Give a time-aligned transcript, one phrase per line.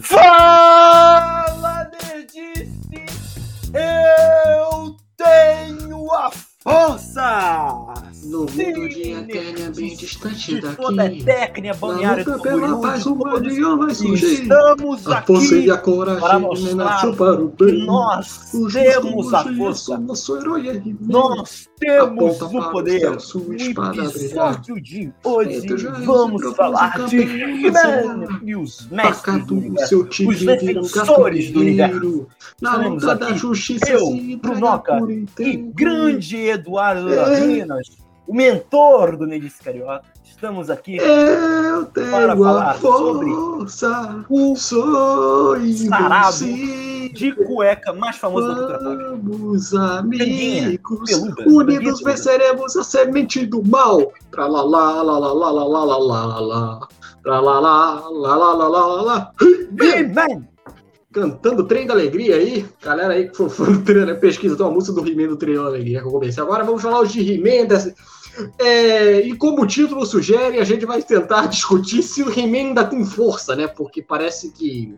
[0.00, 0.43] Fuck!
[10.28, 10.60] daqui.
[10.76, 12.80] Toda é técnica, balneário do Camboriú.
[12.80, 14.42] Paz humana vai surgir.
[14.42, 15.32] Estamos a aqui.
[15.32, 16.76] A força e a coragem
[17.16, 17.86] para o bem.
[17.86, 19.98] Nós o temos a força.
[19.98, 23.16] Nosso herói Nós temos o poder.
[23.58, 25.66] E episódio de hoje
[26.04, 28.24] vamos falar de He-Man
[28.56, 29.74] os mestres do.
[30.28, 32.26] Os defensores do universo.
[32.60, 34.98] Na luta da justiça, eu, Brunoca
[35.38, 37.10] e grande Eduardo
[37.40, 40.02] Minas o mentor do Nerdice Carioca.
[40.24, 45.56] Estamos aqui Eu tenho Para falar a sobre força, o sou
[45.88, 46.44] sarado
[47.14, 49.20] de cueca mais famoso da cultura pop.
[49.22, 52.10] Vamos, amigos, peluda, unidos peluda.
[52.10, 54.10] venceremos a semente do mal.
[54.30, 56.88] Tra la la la la la la la la la la.
[57.22, 59.32] Tra la la la la la la la.
[59.80, 60.48] He-Man!
[61.12, 62.66] Cantando Trem da Alegria aí.
[62.82, 65.36] Galera aí que for fã do Trem da Pesquisa, tem uma música do He-Man do
[65.36, 66.42] Trem da Alegria que eu comecei.
[66.42, 67.66] Agora vamos falar hoje de He-Man.
[67.68, 67.94] dessa-
[68.58, 72.84] É, e como o título sugere, a gente vai tentar discutir se o He-Man ainda
[72.84, 73.66] tem força, né?
[73.66, 74.94] Porque parece que.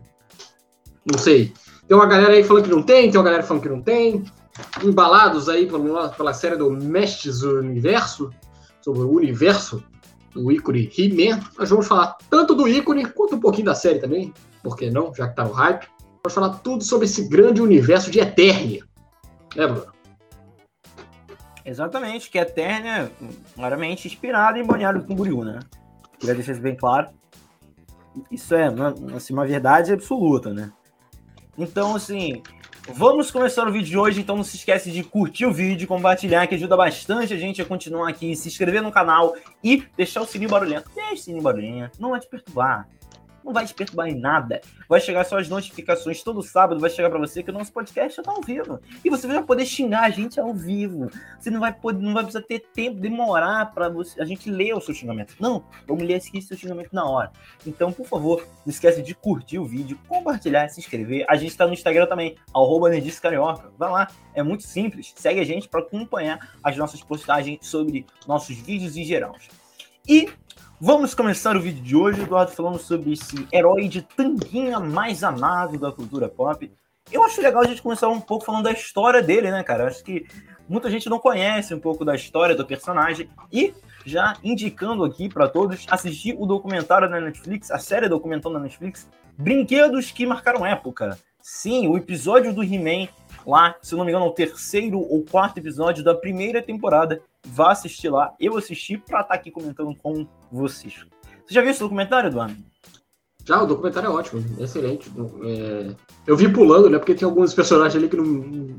[1.09, 1.53] Não sei.
[1.87, 4.23] Tem uma galera aí falando que não tem, tem uma galera falando que não tem.
[4.83, 8.31] Embalados aí pela, pela série do Mestres do Universo,
[8.81, 9.83] sobre o universo
[10.33, 11.39] do ícone He-Man.
[11.57, 14.33] Nós vamos falar tanto do ícone quanto um pouquinho da série também.
[14.63, 15.13] Por que não?
[15.13, 15.87] Já que tá no hype.
[16.23, 18.83] Vamos falar tudo sobre esse grande universo de Eternia.
[19.55, 19.96] É, Bruno?
[21.67, 23.11] Exatamente, que é Eternia,
[23.53, 25.59] claramente inspirada em Balneário Camboriú, né?
[26.17, 27.09] Queria deixar isso bem claro.
[28.31, 30.71] Isso é uma, assim, uma verdade absoluta, né?
[31.57, 32.41] Então, assim,
[32.87, 34.21] vamos começar o vídeo de hoje.
[34.21, 37.65] Então, não se esquece de curtir o vídeo, compartilhar, que ajuda bastante a gente a
[37.65, 40.89] continuar aqui, se inscrever no canal e deixar o sininho barulhento.
[40.95, 42.87] Deixa o sininho barulhento, não vai te perturbar.
[43.47, 44.59] Não vai te perturbar em nada.
[44.89, 48.17] Vai chegar só as notificações todo sábado, vai chegar para você que o nosso podcast
[48.17, 48.77] já tá ao vivo.
[49.05, 51.09] E você vai poder xingar a gente ao vivo.
[51.39, 54.81] Você não vai poder, não vai precisar ter tempo, demorar para a gente ler o
[54.81, 55.33] seu xingamento.
[55.39, 57.31] Não, vamos ler aqui seu xingamento na hora.
[57.65, 61.25] Então, por favor, não esquece de curtir o vídeo, compartilhar, se inscrever.
[61.29, 62.89] A gente está no Instagram também, arroba
[63.21, 63.71] Carioca.
[63.77, 65.13] Vai lá, é muito simples.
[65.15, 69.37] Segue a gente para acompanhar as nossas postagens sobre nossos vídeos em geral.
[70.05, 70.29] E
[70.79, 75.77] vamos começar o vídeo de hoje, Eduardo, falando sobre esse herói de tanguinha mais amado
[75.79, 76.71] da cultura pop.
[77.11, 79.87] Eu acho legal a gente começar um pouco falando da história dele, né, cara?
[79.87, 80.27] Acho que
[80.67, 83.73] muita gente não conhece um pouco da história do personagem e
[84.05, 89.09] já indicando aqui para todos assistir o documentário da Netflix, a série documental da Netflix,
[89.37, 91.17] Brinquedos que marcaram época.
[91.41, 93.07] Sim, o episódio do He-Man
[93.45, 97.21] lá, se não me engano, é o terceiro ou quarto episódio da primeira temporada.
[97.47, 98.33] Vá assistir lá.
[98.39, 101.05] Eu assisti para estar aqui comentando com vocês.
[101.45, 102.55] Você já viu esse documentário, Eduardo?
[103.45, 105.09] Já, o documentário é ótimo, excelente.
[105.45, 106.97] É, Eu vi pulando, né?
[106.97, 108.75] Porque tem alguns personagens ali que não.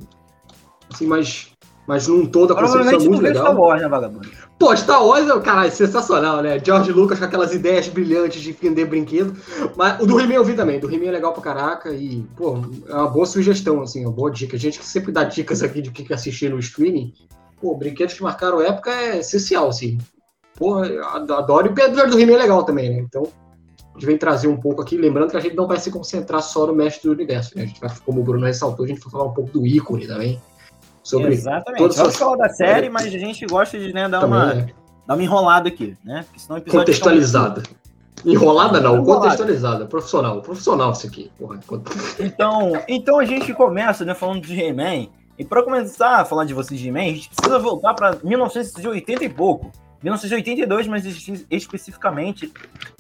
[0.93, 1.51] Assim, mas.
[1.87, 3.57] Mas num todo a concepção é muito viu Star legal.
[3.57, 4.29] Wars, né, vagabundo?
[4.59, 6.63] Pô, Star Wars, é, caralho, sensacional, né?
[6.63, 9.35] George Lucas com aquelas ideias brilhantes de vender brinquedo.
[9.75, 10.79] Mas o do He-Man eu vi também.
[10.79, 14.31] Do He-Man é legal pra caraca e, pô, é uma boa sugestão, assim, uma boa
[14.31, 14.59] dica.
[14.59, 17.15] Gente que sempre dá dicas aqui de o que assistir no streaming.
[17.61, 19.99] Pô, brinquedos que marcaram época é essencial, assim.
[20.61, 21.69] Eu adoro.
[21.69, 22.99] E o episódio do He-Man é legal também, né?
[22.99, 25.91] Então, a gente vem trazer um pouco aqui, lembrando que a gente não vai se
[25.91, 27.65] concentrar só no mestre do universo, né?
[27.65, 30.07] A gente vai, como o Bruno ressaltou, a gente vai falar um pouco do ícone
[30.07, 30.41] também.
[31.03, 31.79] Sobre Exatamente.
[31.79, 34.67] todas Vamos falar da série, mas a gente gosta de né, dar, também, uma, né?
[35.07, 36.25] dar uma enrolada aqui, né?
[36.25, 37.63] Porque senão Contextualizada.
[38.25, 39.21] Enrolada não, Enrolada.
[39.21, 39.87] contextualizada.
[39.87, 41.31] Profissional, profissional isso aqui.
[41.39, 41.61] Porra.
[42.19, 45.09] Então, então a gente começa né, falando de He-Man.
[45.39, 49.25] E para começar a falar de vocês de He-Man, a gente precisa voltar para 1980
[49.25, 49.71] e pouco.
[50.03, 52.53] 1982, mas espe- especificamente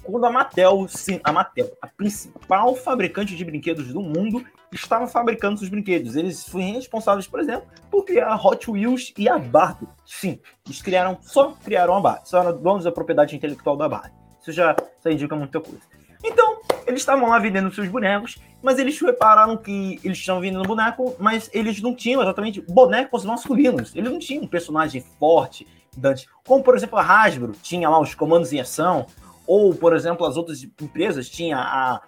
[0.02, 5.58] quando a Mattel, sim, a Mattel, a principal fabricante de brinquedos do mundo, estava fabricando
[5.58, 6.16] seus brinquedos.
[6.16, 9.86] Eles foram responsáveis, por exemplo, por criar a Hot Wheels e a Barbie.
[10.04, 14.12] Sim, eles criaram, só criaram a Barbie, só eram donos da propriedade intelectual da Barbie.
[14.40, 15.80] Isso já isso indica muita coisa.
[16.24, 21.14] Então, eles estavam lá vendendo seus bonecos, mas eles repararam que eles estavam vendendo boneco,
[21.18, 23.94] mas eles não tinham exatamente bonecos masculinos.
[23.94, 25.66] Eles não tinham um personagem forte,
[25.96, 26.28] Dante.
[26.44, 29.06] Como, por exemplo, a Hasbro tinha lá os comandos em ação,
[29.46, 32.02] ou, por exemplo, as outras empresas tinha a,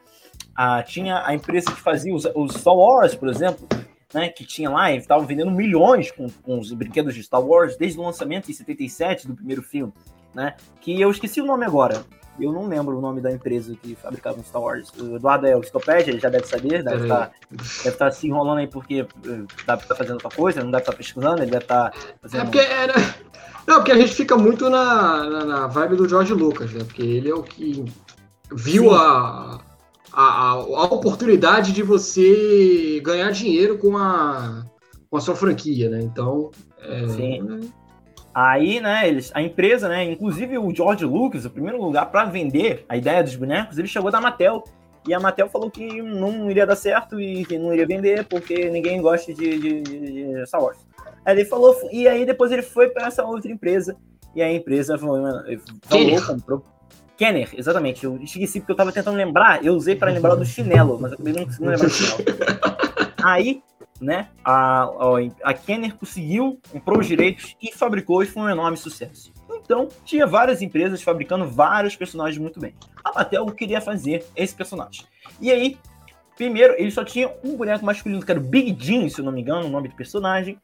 [0.54, 3.66] a, tinha a empresa que fazia os, os Star Wars, por exemplo,
[4.12, 7.76] né, que tinha lá, e estavam vendendo milhões com, com os brinquedos de Star Wars
[7.76, 9.92] desde o lançamento em 77 do primeiro filme,
[10.34, 10.56] né?
[10.80, 12.04] Que eu esqueci o nome agora.
[12.40, 14.90] Eu não lembro o nome da empresa que fabricava Star Wars.
[14.98, 18.58] O Eduardo é o Scoped, ele já deve saber, deve estar deve estar se enrolando
[18.58, 19.06] aí porque eh,
[19.66, 22.44] deve estar fazendo outra coisa, não deve estar pesquisando, ele deve estar É fazendo.
[22.44, 22.94] porque era.
[23.66, 26.82] Não, porque a gente fica muito na, na, na vibe do George Lucas, né?
[26.84, 27.84] Porque ele é o que
[28.52, 29.60] viu a,
[30.12, 34.64] a, a, a, oportunidade de você ganhar dinheiro com a,
[35.08, 36.00] com a sua franquia, né?
[36.02, 36.50] Então.
[36.78, 37.08] É...
[37.08, 37.70] Sim.
[38.32, 42.84] Aí, né, eles, a empresa, né, inclusive o George Lucas, o primeiro lugar para vender
[42.88, 44.62] a ideia dos bonecos, ele chegou da Mattel.
[45.08, 48.68] E a Mattel falou que não iria dar certo e que não iria vender porque
[48.68, 50.78] ninguém gosta de, de, de Star Wars.
[51.24, 53.96] Aí ele falou, e aí depois ele foi para essa outra empresa,
[54.34, 55.42] e a empresa falou,
[56.26, 56.64] comprou.
[57.16, 58.04] Kenner, exatamente.
[58.04, 61.16] Eu esqueci porque eu tava tentando lembrar, eu usei para lembrar do chinelo, mas eu
[61.16, 62.24] acabei não conseguindo lembrar do chinelo.
[63.22, 63.62] Aí,
[64.00, 64.88] né, a,
[65.44, 69.32] a, Kenner conseguiu, comprou os direitos e fabricou e foi um enorme sucesso.
[69.62, 72.74] Então, tinha várias empresas fabricando vários personagens muito bem.
[73.04, 75.04] A Mattel queria fazer esse personagem.
[75.40, 75.76] E aí,
[76.36, 79.32] primeiro, ele só tinha um boneco masculino, que era o Big Jim, se eu não
[79.32, 80.58] me engano, o nome do personagem.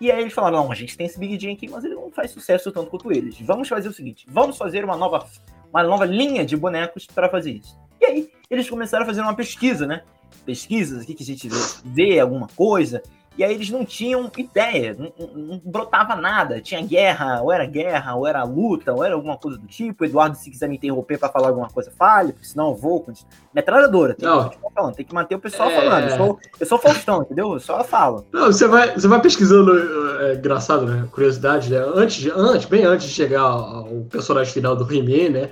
[0.00, 2.10] E aí eles falaram: não, a gente tem esse Big Jim aqui, mas ele não
[2.10, 3.40] faz sucesso tanto quanto eles.
[3.40, 5.24] Vamos fazer o seguinte: vamos fazer uma nova,
[5.72, 7.78] uma nova linha de bonecos para fazer isso.
[8.00, 10.02] E aí eles começaram a fazer uma pesquisa, né?
[10.44, 11.48] Pesquisas aqui que a gente
[11.84, 13.02] vê, alguma coisa.
[13.36, 16.60] E aí eles não tinham ideia, não, não, brotava nada.
[16.60, 20.04] Tinha guerra, ou era guerra, ou era luta, ou era alguma coisa do tipo.
[20.04, 23.06] Eduardo, se quiser me interromper para falar alguma coisa, fale, porque senão eu vou.
[23.54, 24.50] Metralhadora, tem, não.
[24.50, 25.76] Que, falando, tem que manter o pessoal é...
[25.76, 26.10] falando.
[26.10, 27.52] Eu sou, eu sou Faustão, entendeu?
[27.54, 28.26] Eu só falo.
[28.32, 29.72] Não, você vai, você vai pesquisando,
[30.20, 31.08] é engraçado, né?
[31.10, 31.78] Curiosidade, né?
[31.78, 35.50] Antes, antes, bem antes de chegar ao personagem final do He-Man, né?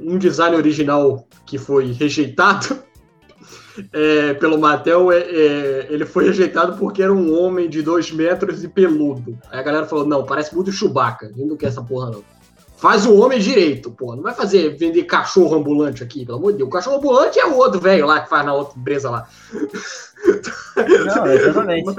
[0.00, 2.87] Um design original que foi rejeitado
[3.92, 8.64] é, pelo Mattel, é, é, ele foi rejeitado porque era um homem de dois metros
[8.64, 9.38] e peludo.
[9.50, 11.26] Aí a galera falou: não, parece muito Chewbacca.
[11.26, 12.22] A gente não quer essa porra, não.
[12.76, 14.14] Faz o homem direito, pô.
[14.14, 16.68] Não vai fazer vender cachorro ambulante aqui, pelo amor de Deus.
[16.68, 19.28] O cachorro ambulante é o outro velho lá que faz na outra empresa lá.
[20.76, 21.96] Não, exatamente.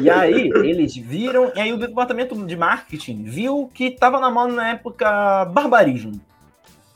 [0.00, 4.48] E aí, eles viram, e aí o departamento de marketing viu que tava na mão
[4.48, 6.20] na época barbarismo.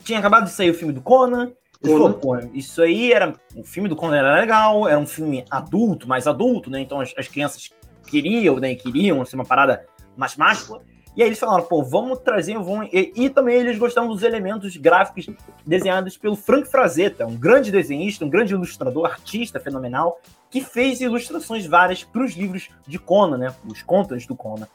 [0.02, 3.34] Tinha acabado de sair o filme do Conan, Pô, isso aí era.
[3.55, 6.81] O filme do Conan era legal, era um filme adulto, mais adulto, né?
[6.81, 7.70] Então as, as crianças
[8.06, 8.75] queriam, né?
[8.75, 9.87] Queriam ser uma parada
[10.17, 10.81] mais mágica.
[11.17, 12.90] E aí eles falaram, pô, vamos trazer, vamos...
[12.93, 15.26] E, e, também eles gostavam dos elementos gráficos
[15.64, 20.20] desenhados pelo Frank Frazetta, um grande desenhista, um grande ilustrador, artista fenomenal,
[20.50, 23.55] que fez ilustrações várias para os livros de Conan, né?
[23.67, 24.69] Os contos do Conan.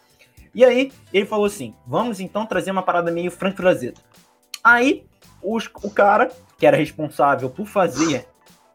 [0.54, 4.02] E aí ele falou assim, vamos então trazer uma parada meio Frank Frazetta.
[4.64, 5.06] Aí
[5.44, 6.32] os, o cara
[6.62, 8.28] que era responsável por fazer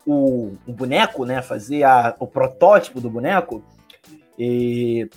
[0.05, 1.41] o, o boneco, né?
[1.41, 3.63] Fazer a, o protótipo do boneco,
[4.37, 5.09] e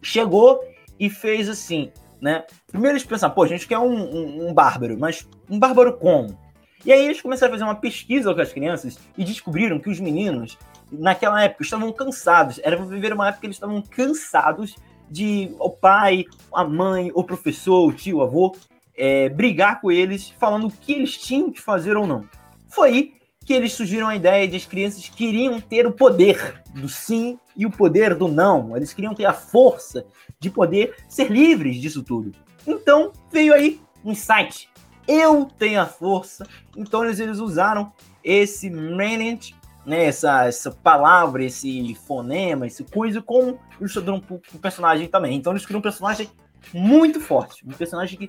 [0.00, 0.60] chegou
[0.96, 1.90] e fez assim,
[2.20, 2.44] né?
[2.68, 6.38] Primeiro eles pensaram, pô, a gente quer um, um, um bárbaro, mas um bárbaro como?
[6.86, 9.98] E aí eles começaram a fazer uma pesquisa com as crianças e descobriram que os
[9.98, 10.56] meninos,
[10.92, 12.60] naquela época, estavam cansados.
[12.62, 14.76] Era viver uma época que eles estavam cansados
[15.10, 18.54] de o pai, a mãe, o professor, o tio, o avô
[18.98, 22.28] é, brigar com eles, falando o que eles tinham que fazer ou não.
[22.68, 26.86] Foi aí que eles surgiram a ideia de as crianças queriam ter o poder do
[26.86, 28.76] sim e o poder do não.
[28.76, 30.04] Eles queriam ter a força
[30.38, 32.32] de poder ser livres disso tudo.
[32.66, 34.68] Então veio aí um insight.
[35.06, 36.46] Eu tenho a força.
[36.76, 37.90] Então eles, eles usaram
[38.22, 39.54] esse manage,
[39.86, 45.34] né, essa, essa palavra, esse fonema, esse coisa, como ilustrador um, um personagem também.
[45.34, 46.28] Então eles criam um personagem
[46.74, 47.66] muito forte.
[47.66, 48.28] Um personagem que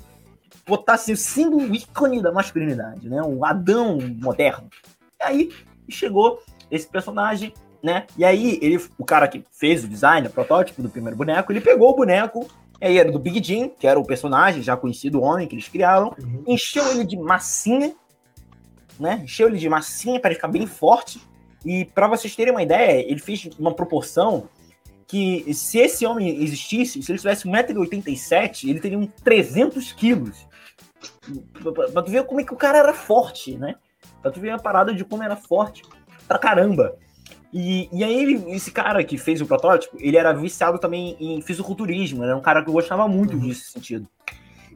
[0.65, 3.21] botasse o símbolo ícone da masculinidade, né?
[3.21, 4.69] O Adão moderno.
[5.19, 5.49] E aí
[5.89, 8.05] chegou esse personagem, né?
[8.17, 11.61] E aí ele, o cara que fez o design, o protótipo do primeiro boneco, ele
[11.61, 12.47] pegou o boneco,
[12.79, 15.67] aí era do Big Jim, que era o personagem já conhecido, o homem que eles
[15.67, 16.43] criaram, uhum.
[16.47, 17.93] encheu ele de massinha,
[18.99, 19.21] né?
[19.23, 21.21] Encheu ele de massinha para ficar bem forte.
[21.65, 24.47] E para vocês terem uma ideia, ele fez uma proporção
[25.09, 30.47] que se esse homem existisse, se ele tivesse 1,87m, ele teria uns 300 quilos.
[31.91, 33.75] Pra tu ver como é que o cara era forte, né?
[34.21, 35.81] Pra tu ver a parada de como era forte
[36.27, 36.95] pra caramba.
[37.51, 41.41] E, e aí, ele, esse cara que fez o protótipo, ele era viciado também em
[41.41, 43.39] fisiculturismo, era um cara que gostava muito uhum.
[43.39, 44.07] disso sentido.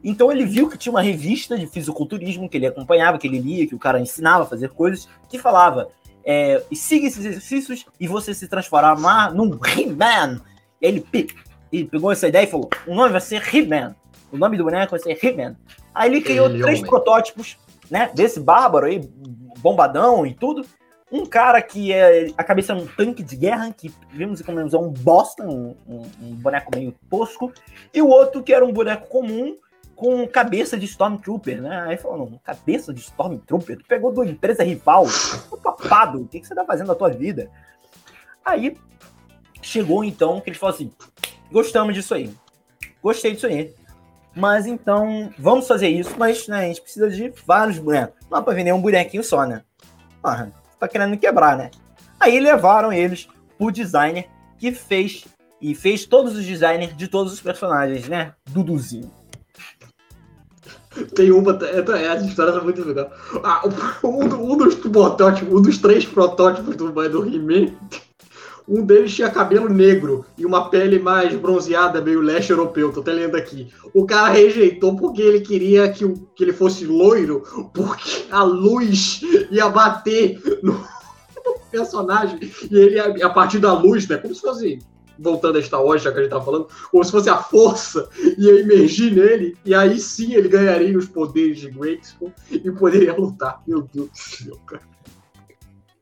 [0.02, 3.68] Então ele viu que tinha uma revista de fisiculturismo que ele acompanhava, que ele lia,
[3.68, 5.88] que o cara ensinava a fazer coisas, que falava:
[6.24, 10.40] é, siga esses exercícios e você se transformar num He-Man.
[10.80, 11.04] Ele,
[11.72, 13.94] ele pegou essa ideia e falou: o nome vai ser He-Man.
[14.32, 15.56] O nome do boneco vai ser He-Man.
[15.94, 16.90] Aí ele criou ele três homem.
[16.90, 17.56] protótipos,
[17.90, 18.10] né?
[18.14, 19.00] Desse bárbaro aí,
[19.58, 20.66] bombadão e tudo.
[21.12, 24.64] Um cara que é a cabeça é um tanque de guerra, que vimos como é
[24.64, 27.52] um bosta, um, um, um, boneco meio tosco.
[27.92, 29.56] E o outro que era um boneco comum
[30.04, 31.80] com cabeça de Stormtrooper, né?
[31.86, 33.78] Aí falou, não, cabeça de Stormtrooper?
[33.78, 35.06] Tu pegou de empresa rival?
[35.48, 37.50] Tô papado, o que, que você tá fazendo na tua vida?
[38.44, 38.76] Aí
[39.62, 40.92] chegou então que ele falou assim:
[41.50, 42.30] gostamos disso aí.
[43.02, 43.74] Gostei disso aí
[44.36, 48.14] Mas então, vamos fazer isso, mas né, a gente precisa de vários bonecos.
[48.24, 49.62] Não dá pra vender um bonequinho só, né?
[50.22, 51.70] Ah, tá querendo quebrar, né?
[52.20, 55.24] Aí levaram eles pro designer que fez
[55.62, 58.34] e fez todos os designers de todos os personagens, né?
[58.50, 59.23] Duduzinho.
[61.14, 63.10] Tem uma, é, é, essa história é muito legal.
[63.42, 63.62] Ah,
[64.04, 67.72] um, um, dos protótipos, um dos três protótipos do, do He-Man,
[68.66, 73.12] um deles tinha cabelo negro e uma pele mais bronzeada, meio leste europeu, tô até
[73.12, 73.68] lendo aqui.
[73.92, 77.42] O cara rejeitou porque ele queria que, que ele fosse loiro,
[77.74, 79.20] porque a luz
[79.50, 82.38] ia bater no, no personagem
[82.70, 84.78] e ele, a, a partir da luz, né, como se fosse
[85.18, 88.08] voltando a Star Wars, já que a gente tava falando, como se fosse a força
[88.38, 93.62] ia emergir nele, e aí sim ele ganharia os poderes de Grayskull e poderia lutar.
[93.66, 94.82] Meu Deus do céu, cara.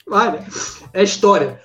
[0.07, 0.47] Vai, né?
[0.93, 1.61] É história.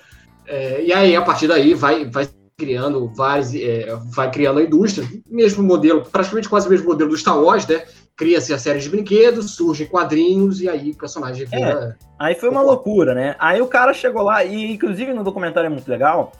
[0.46, 5.06] É, e aí, a partir daí, vai, vai criando vários, é, vai criando a indústria,
[5.28, 7.84] mesmo modelo, praticamente quase o mesmo modelo do Star Wars, né?
[8.16, 11.96] Cria-se a série de brinquedos, surgem quadrinhos, e aí o personagem vira...
[12.00, 13.36] É, aí foi uma loucura, né?
[13.38, 16.32] Aí o cara chegou lá, e inclusive no documentário é muito legal,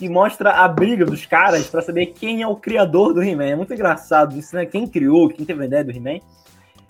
[0.00, 3.50] que mostra a briga dos caras para saber quem é o criador do He-Man.
[3.50, 4.64] É muito engraçado isso, né?
[4.64, 6.20] Quem criou, quem teve a ideia do He-Man.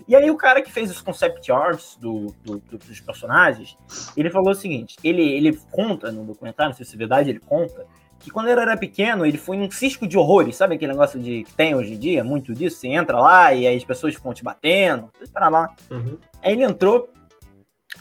[0.06, 3.76] E aí o cara que fez os concept arts do, do, do, dos personagens,
[4.16, 7.40] ele falou o seguinte, ele, ele conta no documentário, não sei se é verdade, ele
[7.40, 7.84] conta,
[8.20, 11.42] que quando ele era pequeno, ele foi num cisco de horrores, sabe aquele negócio de
[11.42, 14.32] que tem hoje em dia, muito disso, você entra lá e aí as pessoas ficam
[14.32, 15.74] te batendo, para lá.
[15.90, 16.16] Uhum.
[16.40, 17.10] Aí ele entrou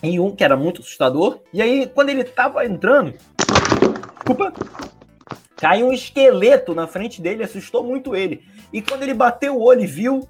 [0.03, 3.15] em um que era muito assustador, e aí quando ele tava entrando,
[4.29, 4.53] desculpa,
[5.59, 8.45] Caiu um esqueleto na frente dele, assustou muito ele.
[8.71, 10.27] E quando ele bateu o olho e viu,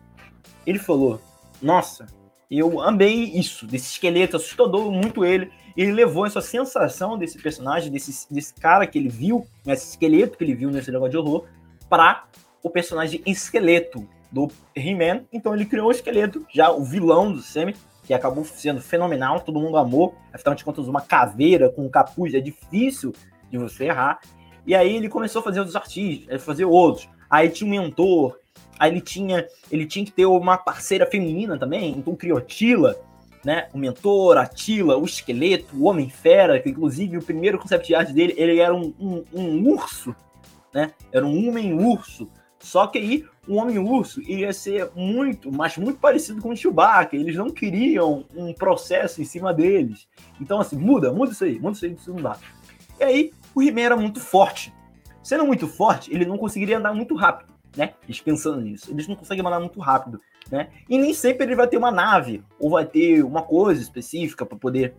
[0.66, 1.22] ele falou:
[1.62, 2.08] Nossa,
[2.50, 5.52] eu amei isso, desse esqueleto, assustou muito ele.
[5.78, 10.44] Ele levou essa sensação desse personagem, desse, desse cara que ele viu, esse esqueleto que
[10.44, 11.46] ele viu nesse negócio de horror,
[11.88, 12.26] para
[12.64, 15.26] o personagem esqueleto do He-Man.
[15.32, 19.60] Então ele criou o esqueleto, já o vilão do Semi, que acabou sendo fenomenal, todo
[19.60, 20.16] mundo amou.
[20.34, 23.14] Afinal de contas, uma caveira com um capuz é difícil
[23.52, 24.20] de você errar.
[24.66, 27.08] E aí ele começou a fazer outros artistas, fazer outros.
[27.30, 28.38] Aí tinha um mentor,
[28.78, 32.96] aí ele tinha, ele tinha que ter uma parceira feminina também, então criou Tila,
[33.44, 33.68] né?
[33.74, 38.34] O mentor, a Tila, o esqueleto, o Homem-Fera, que inclusive o primeiro concept art dele,
[38.38, 40.16] ele era um, um, um urso,
[40.74, 40.92] né?
[41.12, 42.30] Era um homem-urso.
[42.60, 47.16] Só que aí o Homem-Urso iria ser muito, mas muito parecido com o Chewbacca.
[47.16, 50.08] Eles não queriam um processo em cima deles.
[50.42, 52.38] Então, assim, muda, muda isso aí, muda isso aí, isso não dá.
[53.00, 54.74] E aí, o He-Man era muito forte.
[55.24, 57.94] Sendo muito forte, ele não conseguiria andar muito rápido, né?
[58.04, 58.90] Eles pensando nisso.
[58.90, 60.20] Eles não conseguem andar muito rápido,
[60.52, 60.70] né?
[60.90, 64.58] E nem sempre ele vai ter uma nave ou vai ter uma coisa específica para
[64.58, 64.96] poder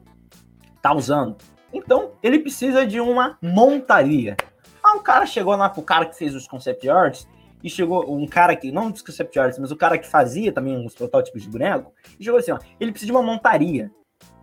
[0.76, 1.36] estar tá usando.
[1.72, 4.36] Então, ele precisa de uma montaria.
[4.82, 7.28] Ah, um cara chegou lá pro cara que fez os concept arts
[7.62, 10.84] e chegou um cara que, não dos concept arts, mas o cara que fazia também
[10.84, 13.90] os protótipos de boneco, e chegou assim, ó, ele precisa de uma montaria,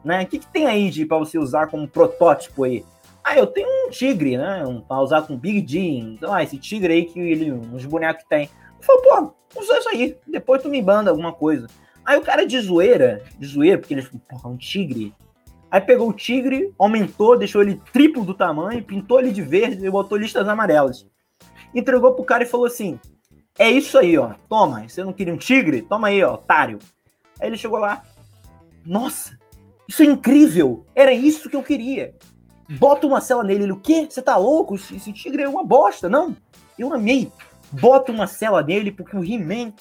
[0.03, 0.23] né?
[0.23, 2.85] O que, que tem aí de para você usar como protótipo aí?
[3.29, 4.65] Ah, eu tenho um tigre, né?
[4.65, 6.13] Um, pra usar com Big Jim.
[6.13, 8.49] Então, ah, esse tigre aí que ele, uns bonecos que tem.
[8.79, 10.17] Eu falo, pô, usa isso aí.
[10.25, 11.67] Depois tu me banda alguma coisa.
[12.05, 15.13] Aí o cara de zoeira, de zoeira, porque ele falou, porra, um tigre.
[15.69, 19.91] Aí pegou o tigre, aumentou, deixou ele triplo do tamanho, pintou ele de verde e
[19.91, 21.05] botou listas amarelas.
[21.75, 22.97] Entregou pro cara e falou assim:
[23.59, 24.35] É isso aí, ó.
[24.47, 25.81] Toma, você não queria um tigre?
[25.81, 26.79] Toma aí, ó, otário.
[27.41, 28.03] Aí ele chegou lá.
[28.85, 29.37] Nossa,
[29.85, 30.85] isso é incrível!
[30.95, 32.15] Era isso que eu queria
[32.69, 33.63] bota uma cela nele.
[33.63, 34.07] Ele, o quê?
[34.09, 34.75] Você tá louco?
[34.75, 36.09] Esse tigre é uma bosta.
[36.09, 36.35] Não,
[36.77, 37.31] eu amei.
[37.71, 39.73] Bota uma cela nele, porque o He-Man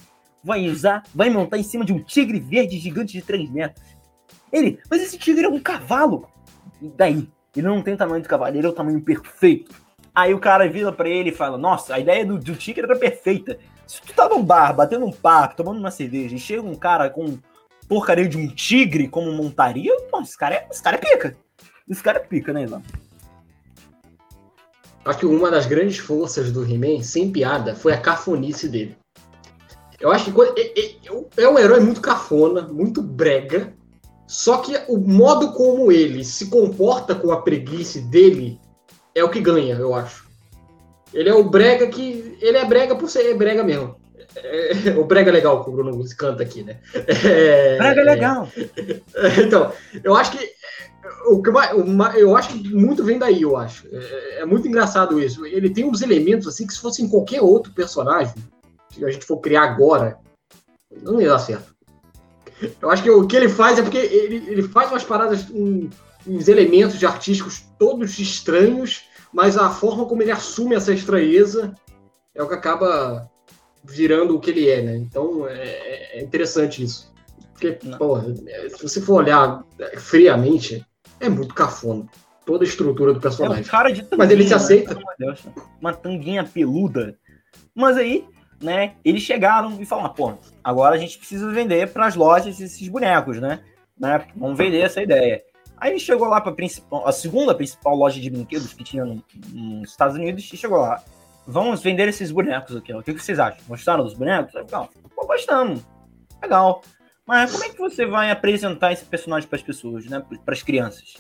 [0.43, 3.85] vai usar, vai montar em cima de um tigre verde gigante de 3 metros.
[4.53, 6.29] Ele, mas esse tigre é um cavalo.
[6.81, 7.29] E daí?
[7.55, 9.75] Ele não tem o tamanho do cavalo, ele é o tamanho perfeito.
[10.15, 12.97] Aí o cara vira para ele e fala: Nossa, a ideia do, do tigre era
[12.97, 13.59] perfeita.
[13.87, 17.09] Se tu tá num bar, batendo um papo, tomando uma cerveja, e chega um cara
[17.09, 17.39] com
[17.89, 21.37] porcaria de um tigre como montaria, pô, esse cara é, esse cara é pica.
[21.89, 22.83] Esse cara é pica, né, Ilan?
[25.05, 28.97] Acho que uma das grandes forças do He-Man, sem piada, foi a cafonice dele.
[30.01, 33.73] Eu acho que é, é, é um herói muito cafona, muito brega,
[34.27, 38.61] só que o modo como ele se comporta com a preguiça dele
[39.15, 40.27] é o que ganha, eu acho.
[41.15, 42.37] Ele é o brega que.
[42.41, 43.97] Ele é brega por ser brega mesmo.
[44.35, 46.79] É, o brega legal que o Bruno canta aqui, né?
[46.93, 48.49] É, brega legal.
[48.57, 49.73] É, então,
[50.05, 50.53] eu acho que
[51.27, 51.51] o que
[52.19, 53.87] eu acho que muito vem daí, eu acho.
[53.93, 55.45] É, é, muito engraçado isso.
[55.45, 58.35] Ele tem uns elementos assim que se fosse em qualquer outro personagem,
[58.93, 60.19] se a gente for criar agora,
[61.03, 61.75] não ia dar certo.
[62.81, 65.91] Eu acho que o que ele faz é porque ele, ele faz umas paradas, um,
[66.27, 71.75] uns elementos de artísticos todos estranhos, mas a forma como ele assume essa estranheza
[72.35, 73.31] é o que acaba
[73.85, 74.97] virando o que ele é, né?
[74.97, 77.13] Então é, é interessante isso.
[77.53, 78.35] Porque, porra,
[78.69, 79.65] se você for olhar
[79.97, 80.85] friamente,
[81.21, 82.07] é muito cafona.
[82.45, 83.63] Toda a estrutura do personagem.
[83.63, 84.95] É um cara de tanguinha, Mas ele se aceita.
[85.19, 85.35] Né?
[85.81, 87.19] Uma tanguinha peluda.
[87.75, 88.25] Mas aí,
[88.63, 92.89] né, eles chegaram e falaram, pô, agora a gente precisa vender para as lojas esses
[92.89, 93.61] bonecos, né?
[93.99, 94.27] né?
[94.37, 95.43] Vamos vender essa ideia.
[95.77, 96.55] Aí ele chegou lá para
[97.05, 101.03] a segunda principal loja de brinquedos que tinha no, nos Estados Unidos e chegou lá.
[101.47, 102.93] Vamos vender esses bonecos aqui.
[102.93, 102.99] Ó.
[102.99, 103.61] O que, que vocês acham?
[103.69, 104.55] Gostaram dos bonecos?
[104.57, 105.85] Aí, pô, gostamos.
[106.43, 106.83] Legal.
[107.27, 110.25] Mas como é que você vai apresentar esse personagem para as pessoas, né?
[110.45, 111.17] Para as crianças?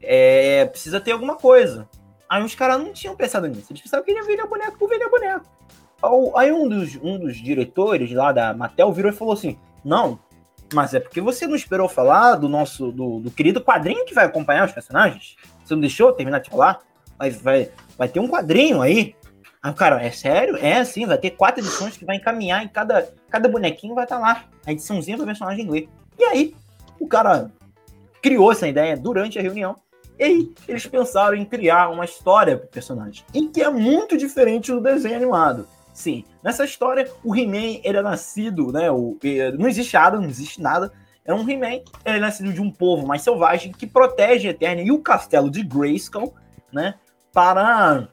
[0.00, 1.88] É, precisa ter alguma coisa.
[2.28, 3.72] Aí os caras não tinham pensado nisso.
[3.72, 5.46] Eles pensavam que iam vender boneco por vender boneco.
[6.36, 10.18] Aí um dos, um dos diretores lá da Mattel virou e falou assim: Não,
[10.74, 14.24] mas é porque você não esperou falar do nosso, do, do querido quadrinho que vai
[14.24, 15.36] acompanhar os personagens?
[15.64, 16.80] Você não deixou terminar de falar?
[17.18, 19.14] Mas vai, vai ter um quadrinho aí.
[19.62, 20.56] Aí cara, é sério?
[20.56, 24.16] É assim, vai ter quatro edições que vai encaminhar e cada, cada bonequinho vai estar
[24.16, 24.44] tá lá.
[24.66, 25.88] A ediçãozinha do personagem ler.
[26.18, 26.54] E aí,
[27.00, 27.50] o cara
[28.20, 29.74] criou essa ideia durante a reunião.
[30.18, 33.24] E aí, eles pensaram em criar uma história pro personagem.
[33.32, 35.66] E que é muito diferente do desenho animado.
[35.94, 38.90] Sim, nessa história, o He-Man era é nascido, né?
[38.90, 39.18] O,
[39.58, 40.92] não existe Adam, não existe nada.
[41.24, 44.82] É um He-Man, ele é nascido de um povo mais selvagem que protege a Eterna
[44.82, 46.34] e o castelo de Grayskull,
[46.70, 46.94] né?
[47.32, 48.08] Para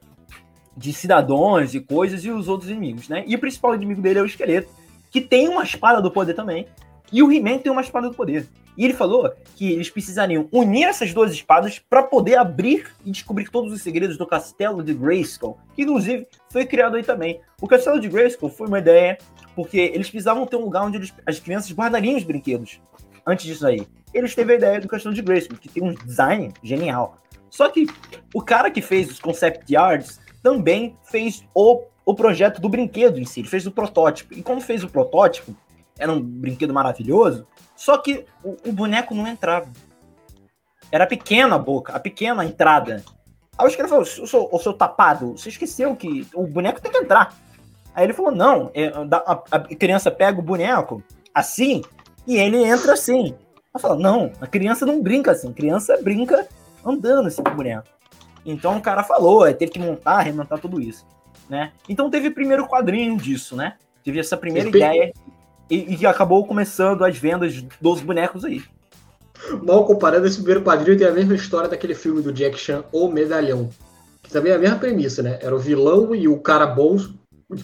[0.77, 3.23] de cidadãos e coisas e os outros inimigos, né?
[3.27, 4.69] E o principal inimigo dele é o esqueleto,
[5.09, 6.67] que tem uma espada do poder também.
[7.11, 8.47] E o He-Man tem uma espada do poder.
[8.77, 13.49] E ele falou que eles precisariam unir essas duas espadas para poder abrir e descobrir
[13.49, 17.41] todos os segredos do castelo de Grayskull, que inclusive foi criado aí também.
[17.59, 19.17] O castelo de Grayskull foi uma ideia
[19.53, 22.79] porque eles precisavam ter um lugar onde eles, as crianças guardariam os brinquedos.
[23.27, 26.53] Antes disso aí, eles teve a ideia do castelo de Grayskull, que tem um design
[26.63, 27.17] genial.
[27.49, 27.85] Só que
[28.33, 33.25] o cara que fez os concept arts também fez o, o projeto do brinquedo em
[33.25, 34.33] si, ele fez o protótipo.
[34.33, 35.55] E como fez o protótipo,
[35.97, 39.69] era um brinquedo maravilhoso, só que o, o boneco não entrava.
[40.91, 43.03] Era pequena a boca, a pequena entrada.
[43.55, 46.91] Aí os caras falaram, o seu, o seu tapado, você esqueceu que o boneco tem
[46.91, 47.35] que entrar.
[47.93, 51.83] Aí ele falou, não, é, a, a, criança pega o boneco assim
[52.25, 53.35] e ele entra assim.
[53.71, 56.47] Ela falou, não, a criança não brinca assim, a criança brinca
[56.83, 57.87] andando assim com o boneco.
[58.45, 61.05] Então o cara falou, teve que montar, remontar tudo isso,
[61.49, 61.71] né?
[61.87, 63.75] Então teve o primeiro quadrinho disso, né?
[64.03, 65.11] Teve essa primeira ideia
[65.69, 68.63] e, e, acabou começando as vendas dos bonecos aí.
[69.63, 73.07] Mal comparando, esse primeiro quadrinho tem a mesma história daquele filme do Jack Chan, O
[73.07, 73.69] Medalhão.
[74.21, 75.39] Que também é a mesma premissa, né?
[75.41, 76.97] Era o vilão e o cara bom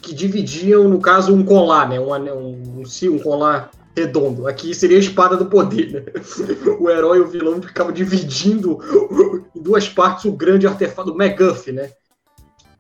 [0.02, 2.00] que dividiam, no caso, um colar, né?
[2.00, 4.48] Um, um, um, um colar redondo.
[4.48, 6.04] Aqui seria a espada do poder, né?
[6.80, 8.80] O herói e o vilão ficavam dividindo
[9.56, 11.92] em duas partes o grande artefato do MacGuff, né?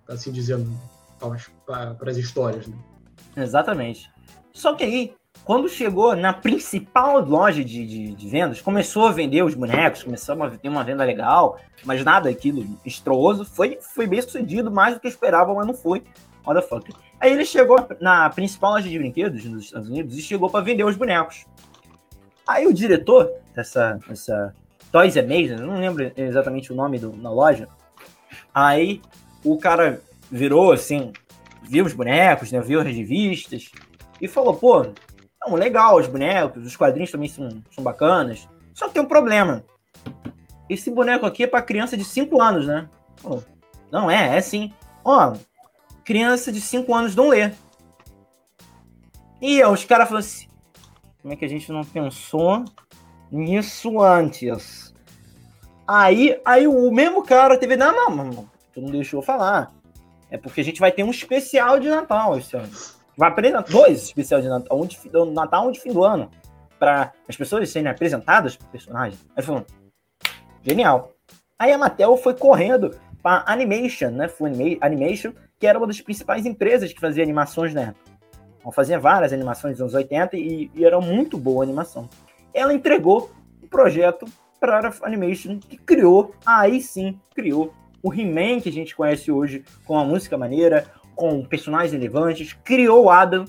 [0.08, 0.70] Assim dizendo,
[1.66, 2.78] para as histórias, né?
[3.36, 4.12] Exatamente.
[4.54, 9.44] Só que aí, quando chegou na principal loja de, de, de, vendas, começou a vender
[9.44, 13.44] os bonecos, começou a ter uma venda legal, mas nada aquilo estroso.
[13.44, 16.04] Foi, foi bem sucedido, mais do que esperava, mas não foi.
[16.46, 16.96] Motherfucker.
[17.20, 20.84] Aí ele chegou na principal loja de brinquedos nos Estados Unidos e chegou para vender
[20.84, 21.46] os bonecos.
[22.48, 24.54] Aí o diretor dessa, dessa
[24.92, 27.68] Toys Amazing, não lembro exatamente o nome do, na loja.
[28.54, 29.02] Aí
[29.44, 31.12] o cara virou assim,
[31.64, 33.72] viu os bonecos, né, viu as revistas,
[34.22, 34.86] e falou, pô,
[35.42, 38.48] não, legal os bonecos, os quadrinhos também são, são bacanas.
[38.74, 39.64] Só tem um problema.
[40.70, 42.90] Esse boneco aqui é para criança de 5 anos, né?
[43.22, 43.42] Pô,
[43.92, 44.74] não é, é sim.
[45.04, 45.36] Ó,
[46.04, 47.52] criança de 5 anos não lê.
[49.42, 50.48] E os caras falaram assim:
[51.22, 52.66] como é que a gente não pensou
[53.32, 54.94] nisso antes?
[55.88, 59.72] Aí, aí o mesmo cara teve, não, não, não, tu não deixou falar.
[60.30, 62.70] É porque a gente vai ter um especial de Natal esse ano
[63.18, 64.98] vai apresentar dois especiais de Natal, um de,
[65.34, 66.30] Natal um de fim do ano,
[66.78, 69.18] para as pessoas serem apresentadas pro personagem.
[69.36, 69.66] Aí falou,
[70.62, 71.14] genial.
[71.58, 72.92] Aí a Mattel foi correndo
[73.24, 74.28] para Animation, né?
[74.28, 74.50] Full
[74.82, 78.16] Animation, que era uma das principais empresas que fazia animações na época.
[78.74, 82.10] Fazia várias animações dos anos 80 e, e era muito boa a animação.
[82.54, 84.26] Ela entregou o projeto
[84.60, 87.72] para a Animation, que criou, aí sim, criou
[88.06, 93.10] o He-Man que a gente conhece hoje, com a música maneira, com personagens relevantes, criou
[93.10, 93.46] Adam,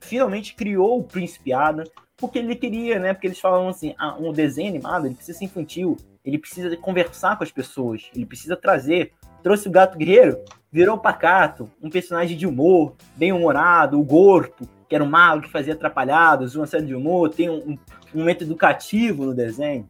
[0.00, 1.84] finalmente criou o Príncipe Adam,
[2.16, 3.12] porque ele queria, né?
[3.12, 5.94] Porque eles falavam assim, ah, um desenho animado, ele precisa ser infantil,
[6.24, 9.12] ele precisa conversar com as pessoas, ele precisa trazer.
[9.42, 10.38] Trouxe o Gato Guerreiro,
[10.72, 15.42] virou o Pacato, um personagem de humor, bem humorado, o Gorpo, que era um mago
[15.42, 17.78] que fazia atrapalhadas, uma série de humor, tem um,
[18.14, 19.86] um momento educativo no desenho.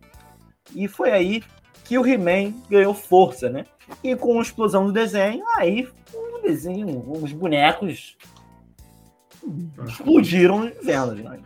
[0.74, 1.44] E foi aí
[1.88, 3.64] que o He-Man ganhou força, né?
[4.04, 8.16] E com a explosão do desenho, aí um desenho, uns bonecos
[9.86, 11.40] explodiram vendas, né?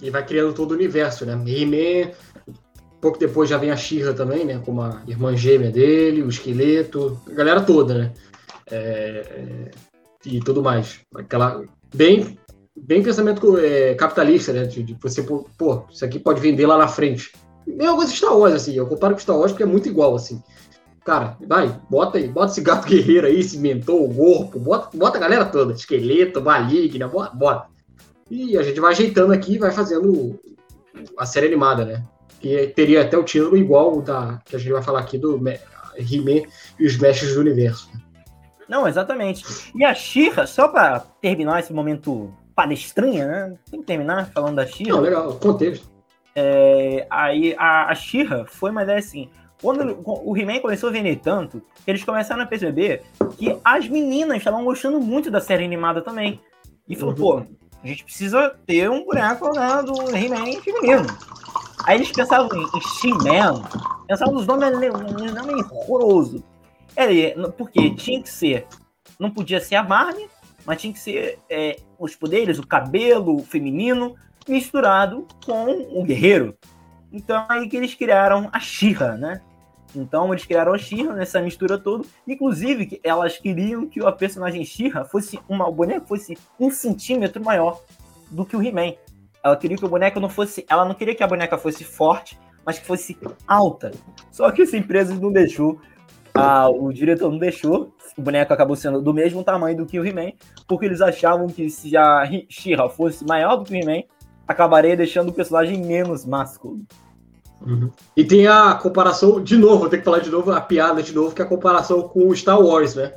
[0.00, 1.34] E vai criando todo o universo, né?
[1.46, 2.12] He-Man,
[2.98, 4.58] pouco depois já vem a Shira também, né?
[4.64, 8.12] Com a irmã gêmea dele, o esqueleto, a galera toda, né?
[8.70, 9.70] É,
[10.24, 11.00] e tudo mais.
[11.14, 11.62] Aquela.
[11.94, 12.38] Bem,
[12.74, 14.64] bem pensamento é, capitalista, né?
[14.64, 17.32] De, de, você, pô, isso aqui pode vender lá na frente.
[17.66, 18.74] Mesma coisa Star Wars, assim.
[18.74, 20.42] Eu comparo com Star Wars porque é muito igual, assim.
[21.04, 25.18] Cara, vai, bota aí, bota esse gato guerreiro aí, esse mentor, o corpo, bota, bota
[25.18, 27.68] a galera toda, esqueleto, maligna, bota, bota.
[28.28, 30.38] E a gente vai ajeitando aqui e vai fazendo
[31.16, 32.04] a série animada, né?
[32.40, 35.40] Que teria até o título igual da que a gente vai falar aqui do
[35.96, 36.42] He-Man
[36.78, 37.88] e os Mestres do Universo.
[38.68, 39.44] Não, exatamente.
[39.76, 43.58] E a Xirra, só para terminar esse momento palestrinha, né?
[43.70, 44.90] Tem que terminar falando da Xirra.
[44.90, 45.95] Não, legal, contexto.
[46.38, 49.30] É, aí a, a Xirra foi uma ideia assim.
[49.62, 53.02] Quando o He-Man começou a vender tanto, eles começaram a perceber
[53.38, 56.38] que as meninas estavam gostando muito da série animada também.
[56.86, 57.20] E falou, uhum.
[57.20, 61.06] pô, a gente precisa ter um boneco né, do He-Man feminino.
[61.86, 63.62] Aí eles pensavam em She-Man,
[64.06, 66.44] pensavam nos nomes, um nome horroroso.
[66.94, 68.66] Era, porque tinha que ser,
[69.18, 70.28] não podia ser a Marnie,
[70.66, 74.16] mas tinha que ser é, os poderes, o cabelo feminino
[74.48, 76.56] misturado com o guerreiro.
[77.12, 79.40] Então aí que eles criaram a Shira, né?
[79.94, 82.04] Então eles criaram a Shira nessa mistura toda.
[82.26, 87.80] Inclusive, elas queriam que a personagem Shira fosse uma o boneco fosse um centímetro maior
[88.30, 88.94] do que o He-Man.
[89.42, 90.66] Ela queria que o boneco não fosse.
[90.68, 93.92] Ela não queria que a boneca fosse forte, mas que fosse alta.
[94.30, 95.80] Só que essa empresa não deixou.
[96.78, 97.94] O diretor não deixou.
[98.18, 100.32] O boneco acabou sendo do mesmo tamanho do que o He-Man,
[100.66, 104.02] porque eles achavam que se a She-Ra fosse maior do que o He-Man,
[104.46, 106.80] acabaria deixando o personagem menos másculo.
[107.60, 107.90] Uhum.
[108.16, 111.14] E tem a comparação, de novo, vou ter que falar de novo, a piada de
[111.14, 113.14] novo, que é a comparação com o Star Wars, né?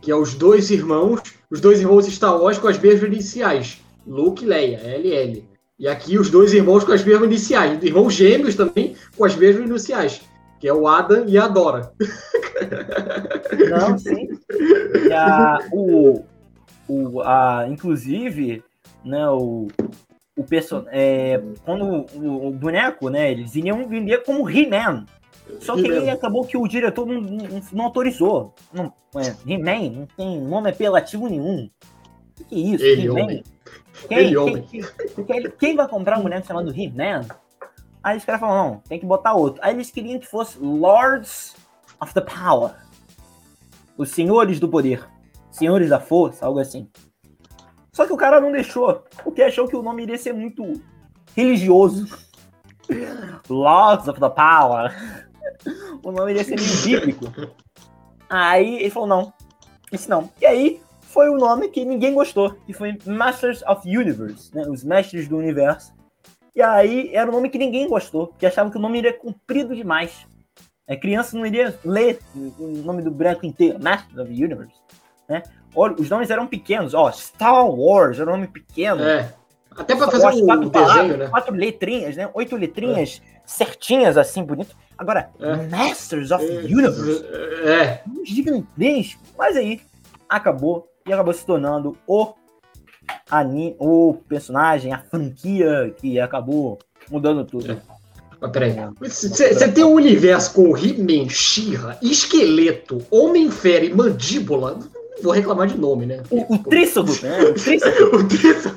[0.00, 3.80] Que é os dois irmãos, os dois irmãos Star Wars com as mesmas iniciais.
[4.06, 5.44] Luke e Leia, LL.
[5.78, 7.82] E aqui os dois irmãos com as mesmas iniciais.
[7.82, 10.20] Irmãos gêmeos também com as mesmas iniciais.
[10.60, 11.92] Que é o Adam e a Dora.
[13.68, 14.28] Não, sim.
[15.06, 16.24] E a, o,
[16.88, 18.64] o, a, inclusive,
[19.04, 19.68] né, o,
[20.36, 20.84] o person...
[20.88, 25.06] É, quando o, o, boneco, né, eles iriam vender como He-Man.
[25.60, 28.54] Só que aí acabou que o diretor não, não, não autorizou.
[28.72, 31.70] Não, é, He-Man não tem nome apelativo nenhum.
[32.40, 32.84] O que, é isso?
[32.84, 33.42] He-Man?
[34.08, 34.34] Quem,
[34.68, 37.26] quem, quem, quem, vai comprar um boneco chamado He-Man?
[38.02, 39.60] Aí os caras falaram, não, tem que botar outro.
[39.64, 41.56] Aí eles queriam que fosse Lords
[42.00, 42.72] of the Power.
[43.96, 45.04] Os Senhores do Poder.
[45.50, 46.88] Senhores da Força, algo assim.
[47.96, 50.82] Só que o cara não deixou, porque achou que o nome iria ser muito
[51.34, 52.06] religioso.
[53.48, 54.94] Lords of the Power.
[56.04, 57.54] O nome iria ser meio bíblico.
[58.28, 59.32] Aí ele falou, não,
[59.90, 60.30] isso não.
[60.38, 64.68] E aí foi o nome que ninguém gostou, que foi Masters of Universe, né?
[64.68, 65.94] Os Mestres do Universo.
[66.54, 69.74] E aí era um nome que ninguém gostou, porque achavam que o nome iria comprido
[69.74, 70.26] demais.
[70.86, 74.76] A criança não iria ler o nome do branco inteiro, Masters of Universe,
[75.26, 75.42] né?
[75.76, 79.02] Os nomes eram pequenos, ó, Star Wars era um nome pequeno.
[79.02, 79.32] É.
[79.76, 81.28] Até para fazer um quatro desenho, palavras, né?
[81.28, 82.30] Quatro letrinhas, né?
[82.32, 83.40] Oito letrinhas é.
[83.44, 84.74] certinhas, assim, bonito.
[84.96, 85.56] Agora, é.
[85.66, 86.60] Masters of é.
[86.60, 87.24] Universe.
[87.62, 88.00] É.
[88.24, 89.20] Gigantesco.
[89.36, 89.82] Mas aí,
[90.28, 92.32] acabou e acabou se tornando o
[93.30, 96.78] anime, o personagem, a franquia que acabou
[97.10, 97.72] mudando tudo.
[97.72, 97.76] É.
[98.40, 98.74] Mas peraí.
[99.00, 104.78] Você tem um universo com He-Man, She-Ra, Esqueleto, Homem-Fera e Mandíbula.
[105.22, 106.22] Vou reclamar de nome, né?
[106.30, 107.42] O, o Trícedo, né?
[107.42, 108.76] O Trícedo.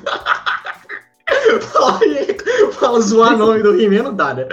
[1.56, 2.00] o fala,
[2.72, 4.46] fala zoar nome do He-Man não dá, né?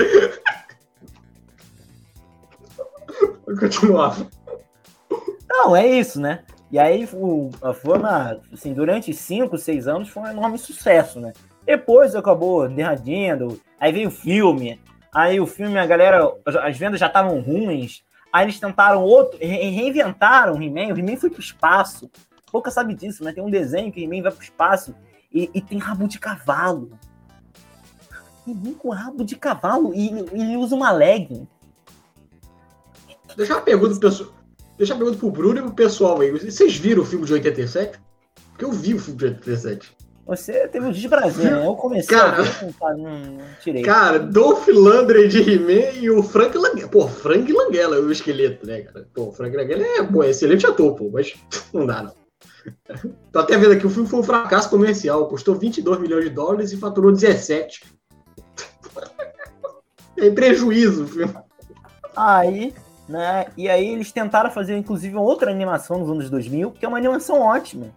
[3.45, 4.17] Vou continuar.
[5.50, 6.43] Não, é isso, né?
[6.71, 7.50] E aí o,
[7.82, 11.32] foi uma, assim, durante 5, 6 anos foi um enorme sucesso, né?
[11.65, 14.80] Depois acabou derradendo, aí veio o filme,
[15.13, 18.04] aí o filme, a galera, as vendas já estavam ruins,
[18.38, 22.10] aí eles tentaram outro, reinventaram o He-Man, o He-Man foi pro espaço,
[22.52, 23.34] pouca sabe disso, né?
[23.34, 24.93] Tem um desenho que o He-Man vai pro espaço
[25.34, 26.91] e, e, tem rabo de cavalo.
[28.47, 31.47] He-Man com rabo de cavalo e, ele usa uma legging.
[33.36, 34.32] Deixa uma pergunta, pessoal.
[34.78, 36.32] Deixa a pergunta pro Bruno e pro pessoal aí.
[36.32, 38.00] Vocês viram o filme de 87?
[38.52, 39.97] Porque eu vi o filme de 87.
[40.28, 41.66] Você teve um desprazer, né?
[41.66, 43.82] Eu comecei cara, a ver, não, não tirei.
[43.82, 46.90] Cara, Dolph Lundgren de He-Man e o Frank Langella.
[46.90, 49.08] Pô, Frank Langella é o esqueleto, né, cara?
[49.13, 51.34] Pô, Frank Langella é, pô, é excelente ator, pô, mas
[51.74, 52.13] não dá, não.
[53.32, 55.30] Tô até vendo aqui, o filme foi um fracasso comercial.
[55.30, 57.86] Custou 22 milhões de dólares e faturou 17.
[60.18, 61.34] É prejuízo o filme.
[62.13, 62.74] Aí,
[63.08, 63.46] né?
[63.56, 67.40] E aí eles tentaram fazer, inclusive, outra animação nos anos 2000, que é uma animação
[67.40, 67.94] ótima.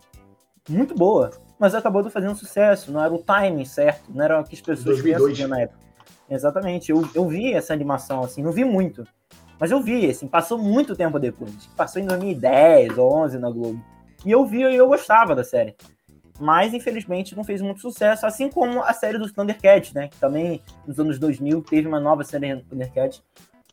[0.69, 1.33] Muito boa.
[1.61, 5.03] Mas acabou fazendo sucesso, não era o timing certo, não era o que as pessoas
[5.03, 5.79] pensavam na época.
[6.29, 9.07] Exatamente, eu, eu vi essa animação, assim, não vi muito,
[9.59, 13.85] mas eu vi, assim, passou muito tempo depois, passou em 2010 ou 11 na Globo,
[14.25, 15.77] e eu vi e eu gostava da série.
[16.39, 20.63] Mas, infelizmente, não fez muito sucesso, assim como a série dos Thundercats, né, que também
[20.87, 23.23] nos anos 2000 teve uma nova série do Thundercats,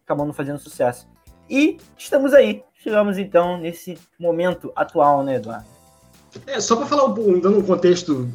[0.03, 1.07] acabou não fazendo sucesso.
[1.49, 5.76] E estamos aí, chegamos então nesse momento atual, né, Eduardo?
[6.45, 8.27] É, só para falar um, dando um contexto,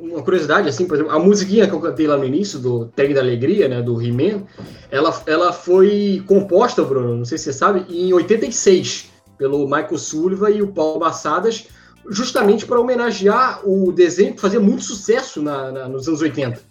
[0.00, 3.12] uma curiosidade, assim, por exemplo, a musiquinha que eu cantei lá no início, do Tag
[3.12, 4.42] da Alegria, né, do He-Man,
[4.90, 10.50] ela, ela foi composta, Bruno, não sei se você sabe, em 86, pelo Michael Sullivan
[10.50, 11.66] e o Paulo Massadas,
[12.08, 16.70] justamente para homenagear o desenho que fazia muito sucesso na, na, nos anos 80.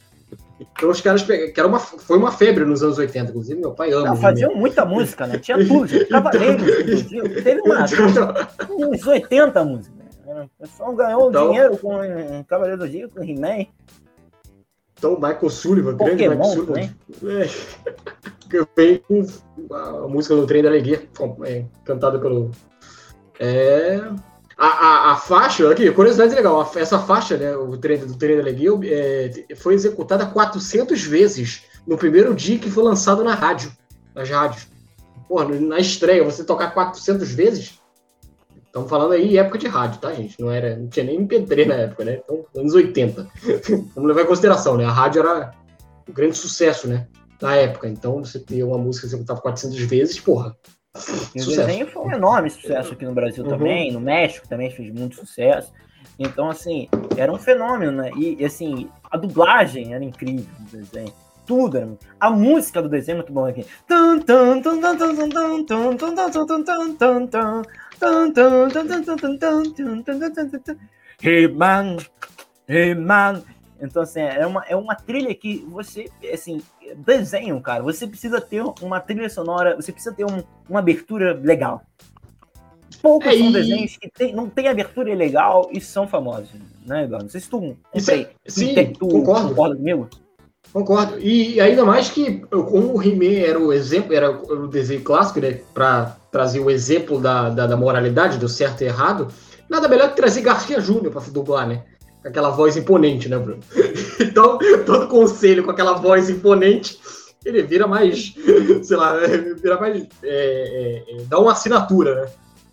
[0.59, 3.71] Então os caras pegaram, que era uma, foi uma febre nos anos 80, inclusive meu
[3.71, 4.07] pai ama.
[4.07, 5.37] Não, faziam muita música, né?
[5.37, 7.41] Tinha tudo, Cavaleiros, inclusive.
[7.41, 7.85] Teve uma,
[8.69, 9.98] uns 80 músicas.
[10.29, 13.65] O pessoal ganhou então, dinheiro com Cavaleiro do Dia, com He-Man.
[14.97, 16.95] Então, Michael Sullivan, Pokémon, grande Michael Sullivan.
[18.53, 21.01] É, vem com a música do Trem da Alegria,
[21.45, 22.51] é, cantada pelo.
[23.39, 24.01] É,
[24.57, 28.41] a, a, a, faixa, aqui, curiosidade legal, essa faixa, né, o trem, do Trem da
[28.41, 33.71] Alegria, é, foi executada 400 vezes no primeiro dia que foi lançado na rádio,
[34.13, 34.67] nas rádios.
[35.29, 37.78] Pô, na estreia, você tocar 400 vezes,
[38.69, 40.39] Estamos falando aí época de rádio, tá, gente?
[40.39, 42.21] Não, era, não tinha nem MP3 na época, né?
[42.23, 43.27] Então, anos 80.
[43.95, 44.85] Vamos levar em consideração, né?
[44.85, 45.51] A rádio era
[46.07, 47.07] um grande sucesso, né?
[47.41, 47.87] Na época.
[47.87, 50.55] Então, você ter uma música executava 400 vezes, porra.
[51.35, 53.49] E o desenho foi um enorme sucesso aqui no Brasil uhum.
[53.49, 55.73] também, no México também fez muito sucesso.
[56.19, 58.11] Então, assim, era um fenômeno, né?
[58.15, 61.13] E, assim, a dublagem era incrível no desenho.
[61.47, 63.65] Tudo era A música do desenho é muito bom aqui.
[71.21, 71.97] Hey man,
[72.67, 73.43] hey man.
[73.81, 76.61] Então, assim, é uma, é uma trilha que você, assim,
[76.97, 81.83] desenho, cara, você precisa ter uma trilha sonora, você precisa ter um, uma abertura legal.
[83.01, 86.49] Poucos é, são desenhos que tem, não tem abertura legal e são famosos,
[86.85, 87.25] né, Eduardo?
[87.25, 89.49] Não sei se tu, sei, sim, tu, concordo.
[89.49, 90.09] concorda comigo.
[90.71, 91.17] Concordo.
[91.19, 95.59] E ainda mais que, como o He-Man era o exemplo, era o desenho clássico, né?
[95.73, 99.27] Pra trazer o exemplo da, da, da moralidade, do certo e errado,
[99.67, 101.83] nada melhor que trazer Garcia Júnior pra dublar, né?
[102.23, 103.61] Aquela voz imponente, né, Bruno?
[104.19, 106.99] então, todo conselho com aquela voz imponente,
[107.43, 108.35] ele vira mais,
[108.83, 109.15] sei lá,
[109.61, 110.05] vira mais.
[110.21, 112.27] É, é, é dá uma assinatura, né?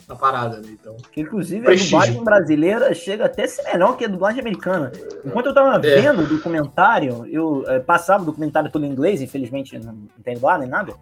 [0.09, 0.69] Na parada, né?
[0.71, 1.97] Então, Inclusive, prestígio.
[1.97, 4.92] a dublagem brasileira chega até a ser melhor que a dublagem americana.
[5.25, 6.01] Enquanto eu tava é.
[6.01, 10.59] vendo o documentário, eu é, passava o documentário todo em inglês, infelizmente não entendo lá
[10.59, 10.95] nem nada.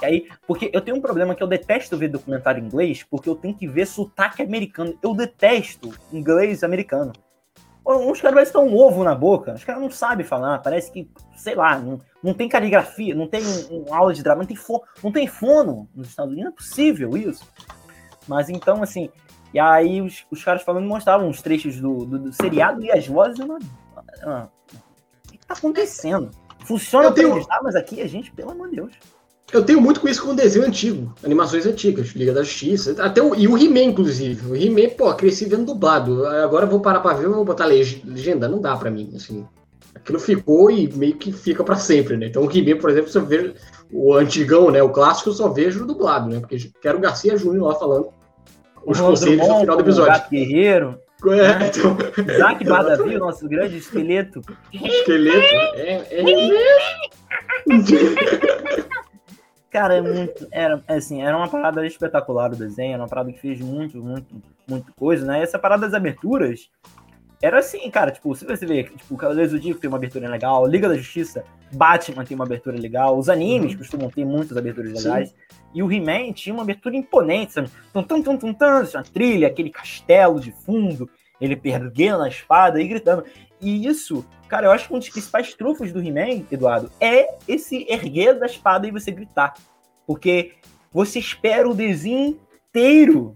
[0.00, 3.28] E aí, porque eu tenho um problema que eu detesto ver documentário em inglês, porque
[3.28, 4.96] eu tenho que ver sotaque americano.
[5.02, 7.12] Eu detesto inglês americano.
[7.84, 11.56] Uns caras estão um ovo na boca, os caras não sabem falar, parece que, sei
[11.56, 14.80] lá, não, não tem caligrafia, não tem um, um aula de drama, não tem, fo,
[15.02, 17.44] não tem fono nos Estados Unidos, não é possível isso.
[18.28, 19.10] Mas então, assim,
[19.52, 23.06] e aí os, os caras falando mostravam os trechos do, do, do seriado e as
[23.06, 23.38] vozes.
[23.38, 23.58] Uma,
[24.22, 24.50] uma,
[25.26, 26.30] o que tá acontecendo?
[26.64, 27.44] Funciona eu tenho...
[27.44, 28.92] pra mas aqui a gente, pelo amor de Deus.
[29.52, 33.34] Eu tenho muito com isso com desenho antigo, animações antigas, Liga da Justiça, até o,
[33.34, 34.50] e o He-Man, inclusive.
[34.50, 36.24] O He-Man, pô, cresci vendo dublado.
[36.26, 39.46] Agora eu vou parar pra ver, eu vou botar legenda, não dá pra mim, assim.
[39.94, 42.26] Aquilo ficou e meio que fica pra sempre, né?
[42.26, 43.54] Então o He-Man, por exemplo, se eu vejo
[43.92, 46.40] o antigão, né, o clássico, eu só vejo dublado, né?
[46.40, 48.08] Porque quero o Garcia Júnior lá falando
[48.84, 50.22] os conselhos no final do episódio.
[50.26, 50.98] O Guerreiro.
[51.24, 51.68] É, né?
[51.68, 51.96] então...
[52.34, 54.40] Isaac Badavi, nosso grande esqueleto.
[54.72, 55.54] Esqueleto?
[55.76, 56.22] É, é...
[59.72, 60.46] Cara, é muito.
[60.50, 64.34] Era, assim, era uma parada espetacular o desenho, era uma parada que fez muito, muito,
[64.68, 65.40] muito coisa, né?
[65.40, 66.68] E essa parada das aberturas
[67.42, 70.28] era assim, cara, tipo, se você vê, tipo, o Cavaleiros do Zodíaco tem uma abertura
[70.28, 73.78] legal, Liga da Justiça, Batman tem uma abertura legal, os animes uhum.
[73.78, 75.30] costumam ter muitas aberturas legais.
[75.30, 75.34] Sim.
[75.74, 77.68] E o He-Man tinha uma abertura imponente, sabe?
[77.92, 82.80] Tum, tum, tum, tum, tum, uma trilha, aquele castelo de fundo, ele perdendo a espada
[82.80, 83.24] e gritando.
[83.60, 87.86] E isso, cara, eu acho que um dos principais trufos do He-Man, Eduardo, é esse
[87.88, 89.54] erguer da espada e você gritar.
[90.06, 90.52] Porque
[90.92, 93.32] você espera o desenho inteiro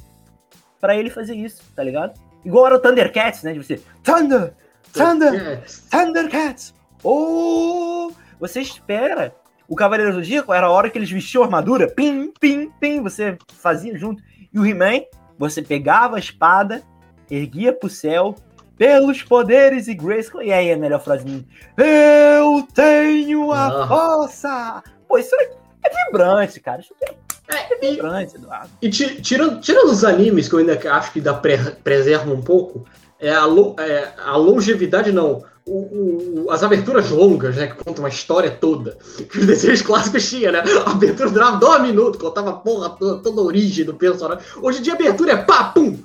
[0.80, 2.25] para ele fazer isso, tá ligado?
[2.46, 3.52] Igual era o Thundercats, né?
[3.52, 4.54] De você, Thunder,
[4.92, 8.12] Thunder, Thundercats, oh!
[8.38, 9.34] Você espera
[9.68, 13.02] o Cavaleiro do Zodíaco era a hora que eles vestiam a armadura, pim, pim, pim,
[13.02, 14.22] você fazia junto.
[14.52, 15.02] E o He-Man,
[15.36, 16.82] você pegava a espada,
[17.28, 18.34] erguia pro céu,
[18.76, 20.42] pelos poderes e Grayskull.
[20.42, 21.44] E aí a melhor frase
[21.76, 23.88] Eu tenho a ah.
[23.88, 24.82] força!
[25.08, 25.50] Pô, isso é,
[25.84, 26.80] é vibrante, cara.
[26.80, 27.14] Isso é,
[27.48, 28.70] é vibrante, Eduardo.
[28.80, 32.84] E tirando, tirando os animes, que eu ainda acho que dá pre, preserva um pouco,
[33.18, 33.46] é a,
[33.78, 37.66] é, a longevidade, não o, o, as aberturas longas, né?
[37.66, 38.96] Que contam uma história toda.
[39.28, 40.62] Que os desenhos clássicos tinham, né?
[40.86, 44.44] A abertura durava dois minutos, contava porra toda, toda a origem do personagem.
[44.62, 45.98] Hoje em dia a abertura é pá, pum,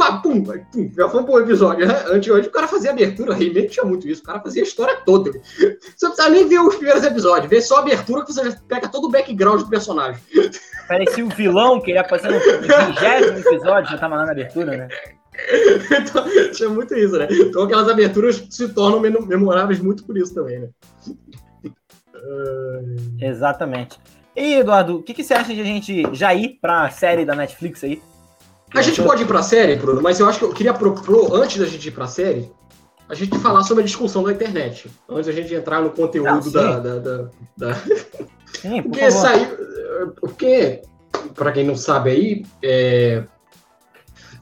[0.00, 0.90] pá, pum, pum.
[0.96, 1.94] Já foi um bom episódio, né?
[2.08, 4.22] Antes o cara fazia abertura, He-Man tinha muito isso.
[4.22, 5.30] O cara fazia a história toda.
[5.30, 8.56] Você não precisa nem ver os primeiros episódios, vê só a abertura que você já
[8.66, 10.22] pega todo o background do personagem.
[10.88, 14.88] Parecia o vilão que ia passando no 20 episódio, já tava lá na abertura, né?
[16.00, 17.28] então, tinha muito isso, né?
[17.30, 20.68] Então aquelas aberturas se tornam memoráveis muito por isso também, né?
[23.20, 23.98] Exatamente.
[24.34, 27.24] E, Eduardo, o que, que, você acha de a gente já ir para a série
[27.24, 28.00] da Netflix aí?
[28.74, 31.34] A gente pode ir para a série, Bruno, mas eu acho que eu queria propor,
[31.34, 32.50] antes da gente ir para a série,
[33.08, 34.88] a gente falar sobre a discussão da internet.
[35.08, 37.74] Antes da gente entrar no conteúdo da, da, da, da...
[38.60, 39.48] Sim, por porque saiu.
[40.20, 40.82] Porque,
[41.34, 43.24] para quem não sabe aí, é,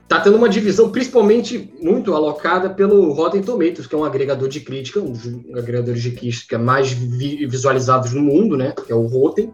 [0.06, 4.60] tá tendo uma divisão principalmente muito alocada pelo Rotten Tomatoes, que é um agregador de
[4.60, 8.74] crítica, um dos agregadores de crítica mais vi visualizados no mundo, né?
[8.86, 9.50] Que é o Rotten,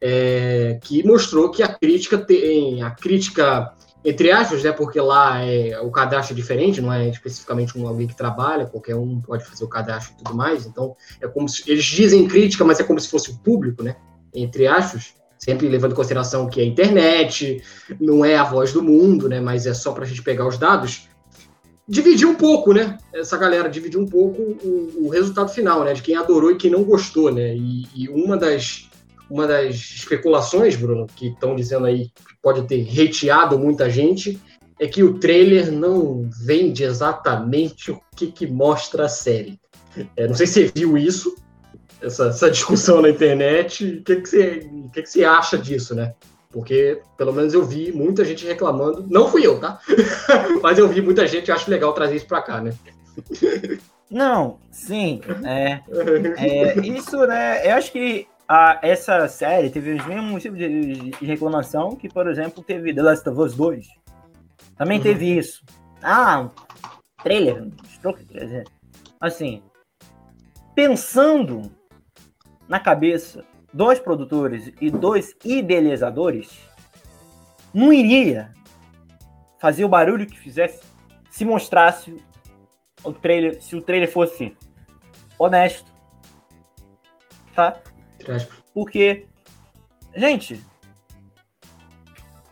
[0.00, 3.72] é, que mostrou que a crítica tem a crítica
[4.04, 4.72] entre aspas, né?
[4.72, 8.96] Porque lá é, o cadastro é diferente, não é especificamente um alguém que trabalha, qualquer
[8.96, 10.66] um pode fazer o cadastro e tudo mais.
[10.66, 13.96] Então é como se eles dizem crítica, mas é como se fosse o público, né?
[14.34, 17.62] Entre aspas sempre levando em consideração que é internet,
[17.98, 19.40] não é a voz do mundo, né?
[19.40, 21.08] Mas é só para a gente pegar os dados.
[21.88, 22.98] Dividir um pouco, né?
[23.12, 25.94] Essa galera dividir um pouco o, o, resultado final, né?
[25.94, 27.56] De quem adorou e quem não gostou, né?
[27.56, 28.88] E, e uma das
[29.30, 34.40] uma das especulações, Bruno, que estão dizendo aí que pode ter reteado muita gente,
[34.78, 39.60] é que o trailer não vende exatamente o que, que mostra a série.
[40.16, 41.34] É, não sei se você viu isso,
[42.02, 43.84] essa, essa discussão na internet.
[43.84, 46.14] O que, que, você, que, que você acha disso, né?
[46.50, 49.06] Porque, pelo menos, eu vi muita gente reclamando.
[49.08, 49.78] Não fui eu, tá?
[50.62, 52.72] Mas eu vi muita gente, acho legal trazer isso pra cá, né?
[54.10, 55.20] Não, sim.
[55.44, 55.80] É,
[56.36, 57.70] é, isso, né?
[57.70, 62.28] Eu acho que a, essa série teve os mesmos tipos de, de, reclamação que, por
[62.28, 63.86] exemplo, teve The Last of Us 2.
[64.76, 65.04] Também uhum.
[65.04, 65.64] teve isso.
[66.02, 66.50] Ah,
[67.22, 67.68] trailer,
[69.20, 69.62] assim,
[70.74, 71.70] pensando
[72.66, 76.58] na cabeça dos produtores e dos idealizadores,
[77.72, 78.52] não iria
[79.60, 80.82] fazer o barulho que fizesse
[81.30, 82.20] se mostrasse
[83.04, 84.56] o trailer, se o trailer fosse
[85.38, 85.88] honesto.
[87.54, 87.80] Tá?
[88.74, 89.26] Porque,
[90.14, 90.64] gente,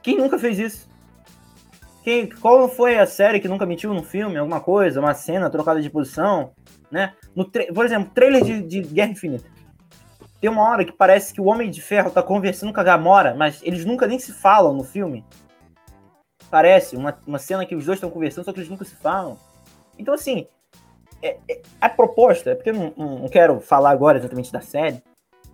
[0.03, 0.89] quem nunca fez isso?
[2.03, 4.39] Quem, qual foi a série que nunca mentiu no filme?
[4.39, 6.53] Alguma coisa, uma cena trocada de posição,
[6.91, 7.15] né?
[7.35, 9.49] No por exemplo, trailer de, de Guerra Infinita.
[10.41, 13.35] Tem uma hora que parece que o Homem de Ferro tá conversando com a Gamora,
[13.35, 15.25] mas eles nunca nem se falam no filme.
[16.49, 19.37] Parece uma, uma cena que os dois estão conversando, só que eles nunca se falam.
[19.99, 20.47] Então, assim,
[21.21, 25.03] é, é, a proposta, é porque eu não, não, quero falar agora exatamente da série,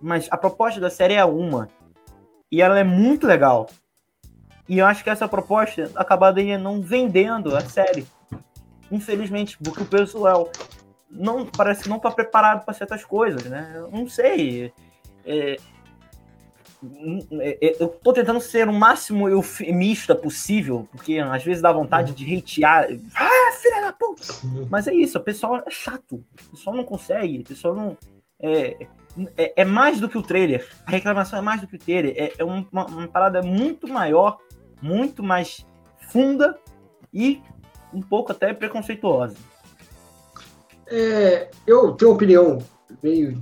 [0.01, 1.69] mas a proposta da série é uma.
[2.51, 3.67] E ela é muito legal.
[4.67, 8.05] E eu acho que essa proposta acabaria não vendendo a série.
[8.91, 10.49] Infelizmente, porque o pessoal
[11.09, 13.73] não parece que não está preparado para certas coisas, né?
[13.75, 14.73] Eu não sei.
[15.25, 15.57] É,
[17.39, 22.13] é, é, eu tô tentando ser o máximo eufemista possível, porque às vezes dá vontade
[22.13, 22.87] de hatear.
[23.15, 24.23] Ah, filha da puta!
[24.69, 26.23] Mas é isso, o pessoal é chato.
[26.47, 27.97] O pessoal não consegue, o pessoal não.
[28.45, 28.87] É,
[29.37, 30.67] é, é mais do que o trailer.
[30.85, 32.13] A reclamação é mais do que o trailer.
[32.17, 34.37] É, é uma, uma parada muito maior,
[34.81, 35.65] muito mais
[36.09, 36.57] funda
[37.13, 37.41] e
[37.93, 39.35] um pouco até preconceituosa.
[40.87, 42.59] É, eu tenho uma opinião
[43.01, 43.41] meio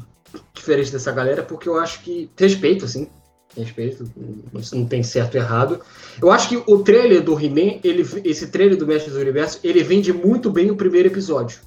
[0.53, 2.29] diferente dessa galera, porque eu acho que.
[2.37, 3.09] Respeito, assim.
[3.55, 4.11] Respeito,
[4.55, 5.79] isso não tem certo e errado.
[6.19, 7.79] Eu acho que o trailer do He-Man,
[8.23, 11.59] esse trailer do Mestre do Universo, ele vende muito bem o primeiro episódio.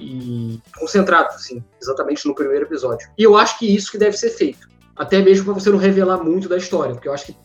[0.00, 3.08] E concentrado, assim, exatamente no primeiro episódio.
[3.18, 4.68] E eu acho que isso que deve ser feito.
[4.96, 7.36] Até mesmo para você não revelar muito da história, porque eu acho que,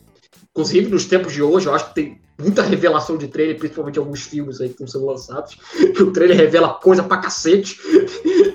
[0.50, 4.22] inclusive nos tempos de hoje, eu acho que tem muita revelação de trailer, principalmente alguns
[4.22, 5.56] filmes aí que estão sendo lançados,
[5.94, 7.78] que o trailer revela coisa pra cacete.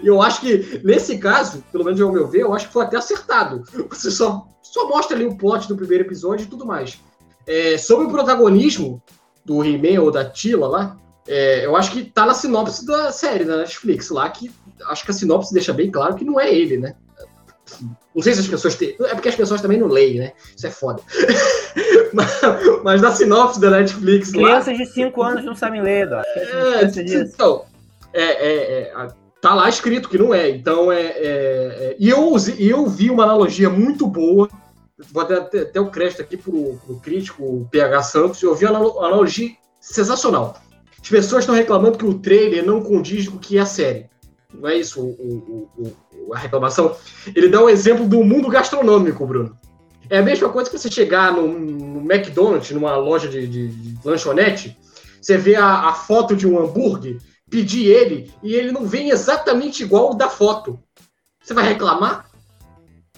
[0.04, 2.86] E eu acho que, nesse caso, pelo menos ao meu ver, eu acho que foi
[2.86, 3.64] até acertado.
[3.90, 7.00] Você só, só mostra ali o plot do primeiro episódio e tudo mais.
[7.48, 9.02] É, sobre o protagonismo
[9.44, 10.98] do He-Man ou da Tila lá,
[11.28, 14.52] é, eu acho que tá na sinopse da série da Netflix lá, que
[14.88, 16.96] acho que a sinopse deixa bem claro que não é ele, né?
[18.14, 18.96] Não sei se as pessoas têm.
[19.00, 20.34] É porque as pessoas também não leem, né?
[20.56, 21.02] Isso é foda.
[22.14, 22.42] mas,
[22.84, 24.32] mas na sinopse da Netflix.
[24.32, 24.84] Crianças lá...
[24.84, 26.22] de 5 anos não sabem ler, Dó.
[26.36, 27.66] É, então,
[28.14, 29.08] é, é, é,
[29.40, 30.50] tá lá escrito que não é.
[30.50, 31.02] Então, é.
[31.02, 34.50] é, é e eu, eu vi uma analogia muito boa.
[35.12, 38.42] Vou até, até o crédito aqui pro, pro crítico PH Santos.
[38.44, 40.58] Eu vi uma analogia sensacional.
[41.02, 44.10] As pessoas estão reclamando que o trailer não condiz com o que é a série.
[44.54, 45.96] Não é isso o, o,
[46.28, 46.96] o, a reclamação?
[47.36, 49.58] Ele dá um exemplo do mundo gastronômico, Bruno.
[50.10, 54.08] É a mesma coisa que você chegar no, no McDonald's, numa loja de, de, de
[54.08, 54.78] lanchonete,
[55.22, 57.18] você vê a, a, foto de um hambúrguer,
[57.50, 60.80] pedir ele, e ele não vem exatamente igual o da foto.
[61.42, 62.30] Você vai reclamar?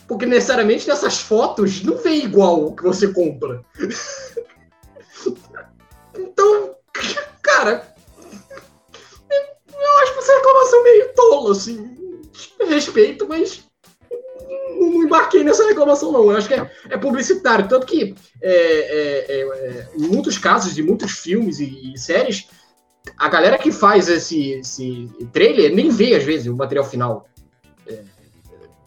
[0.07, 3.63] Porque necessariamente nessas fotos não vem igual o que você compra.
[6.15, 6.75] então,
[7.63, 7.93] cara,
[9.71, 11.97] eu acho que essa reclamação meio tola, assim.
[12.67, 13.63] Respeito, mas
[14.79, 16.31] não embarquei nessa reclamação, não.
[16.31, 17.67] Eu acho que é, é publicitário.
[17.67, 22.47] Tanto que, é, é, é, é em muitos casos, de muitos filmes e, e, séries,
[23.17, 27.27] a galera que faz esse, esse trailer nem vê, às vezes, o material final.
[27.87, 28.01] É,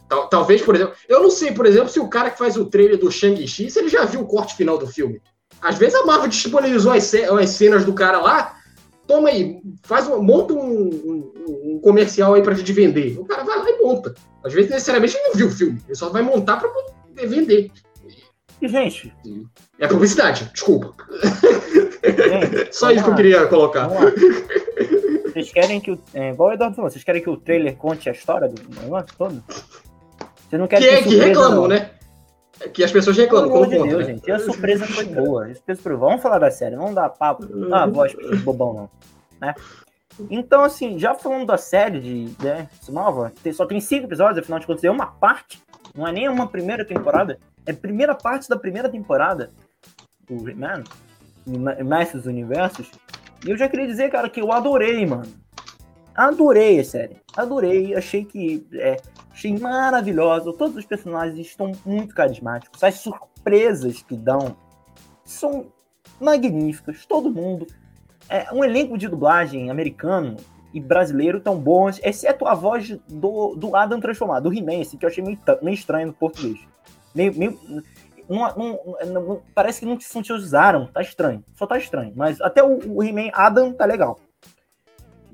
[0.08, 0.94] tal, talvez, por exemplo.
[1.08, 3.78] Eu não sei, por exemplo, se o cara que faz o trailer do Shang-Chi, se
[3.78, 5.20] ele já viu o corte final do filme.
[5.60, 8.56] Às vezes a Marvel disponibilizou as, as cenas do cara lá
[9.06, 11.32] toma aí, faz um, monta um, um,
[11.64, 13.18] um comercial aí pra gente vender.
[13.18, 14.14] O cara vai lá e monta.
[14.44, 17.70] Às vezes, necessariamente, ele não viu o filme, ele só vai montar pra poder vender.
[18.60, 19.12] E, gente.
[19.78, 20.94] É publicidade, desculpa.
[22.02, 23.04] Gente, só isso lá.
[23.04, 23.88] que eu queria colocar.
[25.24, 25.98] Vocês querem que o.
[26.14, 29.14] É, igual o Eduardo falou, vocês querem que o trailer conte a história do negócio
[29.18, 29.44] todo?
[30.48, 31.68] Vocês não querem que, que, que reclamam, não.
[31.68, 31.90] né?
[32.72, 33.48] Que as pessoas reclamam.
[33.50, 34.14] Pelo amor de Deus, né?
[34.14, 34.26] gente.
[34.26, 35.48] E a surpresa foi boa.
[35.98, 38.90] Vamos falar da série, não dá papo, não dá voz bobão, não.
[39.40, 39.54] Né?
[40.30, 44.66] Então, assim, já falando da série de né, nova, só tem cinco episódios, afinal de
[44.66, 45.62] contas, é uma parte,
[45.94, 49.50] não é nem uma primeira temporada, é a primeira parte da primeira temporada
[50.26, 50.84] do Man,
[51.84, 52.90] Mestres dos Universos.
[53.44, 55.32] E eu já queria dizer, cara, que eu adorei, mano.
[56.14, 57.16] Adorei a série.
[57.36, 57.94] Adorei.
[57.94, 58.66] Achei que.
[58.72, 58.96] É,
[59.36, 60.50] achei maravilhosa.
[60.54, 62.82] Todos os personagens estão muito carismáticos.
[62.82, 64.56] As surpresas que dão
[65.22, 65.66] são
[66.18, 67.04] magníficas.
[67.04, 67.66] Todo mundo.
[68.30, 70.36] É, um elenco de dublagem americano
[70.72, 75.08] e brasileiro tão bons, exceto a voz do, do Adam transformado, do He-Man, que eu
[75.08, 76.58] achei meio, meio estranho no português.
[77.14, 77.34] Meio.
[77.34, 77.58] meio
[79.54, 81.44] parece que não se usaram, tá estranho.
[81.54, 82.12] Só tá estranho.
[82.16, 84.18] Mas até o, o He-Man Adam tá legal.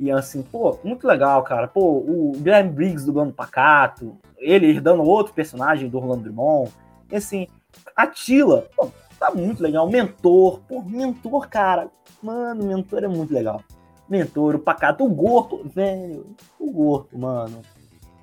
[0.03, 1.68] E assim, pô, muito legal, cara.
[1.68, 6.72] Pô, o Guilherme Briggs dublando Pacato, ele herdando outro personagem do Orlando Drummond.
[7.09, 7.46] E assim,
[7.94, 9.88] a Tila, pô, tá muito legal.
[9.88, 11.88] Mentor, pô, Mentor, cara.
[12.20, 13.62] Mano, Mentor é muito legal.
[14.09, 16.34] Mentor, o Pacato, o Gorpo, velho.
[16.59, 17.62] O Gorpo, mano.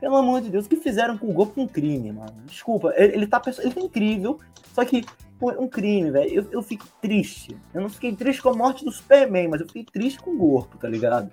[0.01, 2.41] Pelo amor de Deus, o que fizeram com o Gorpo um crime, mano.
[2.43, 4.38] Desculpa, ele, ele tá, ele tá incrível,
[4.73, 5.05] só que
[5.39, 6.30] Pô, um crime, velho.
[6.30, 7.55] Eu, eu fico triste.
[7.73, 10.38] Eu não fiquei triste com a morte do Superman, mas eu fiquei triste com o
[10.38, 11.32] Gorpo, tá ligado?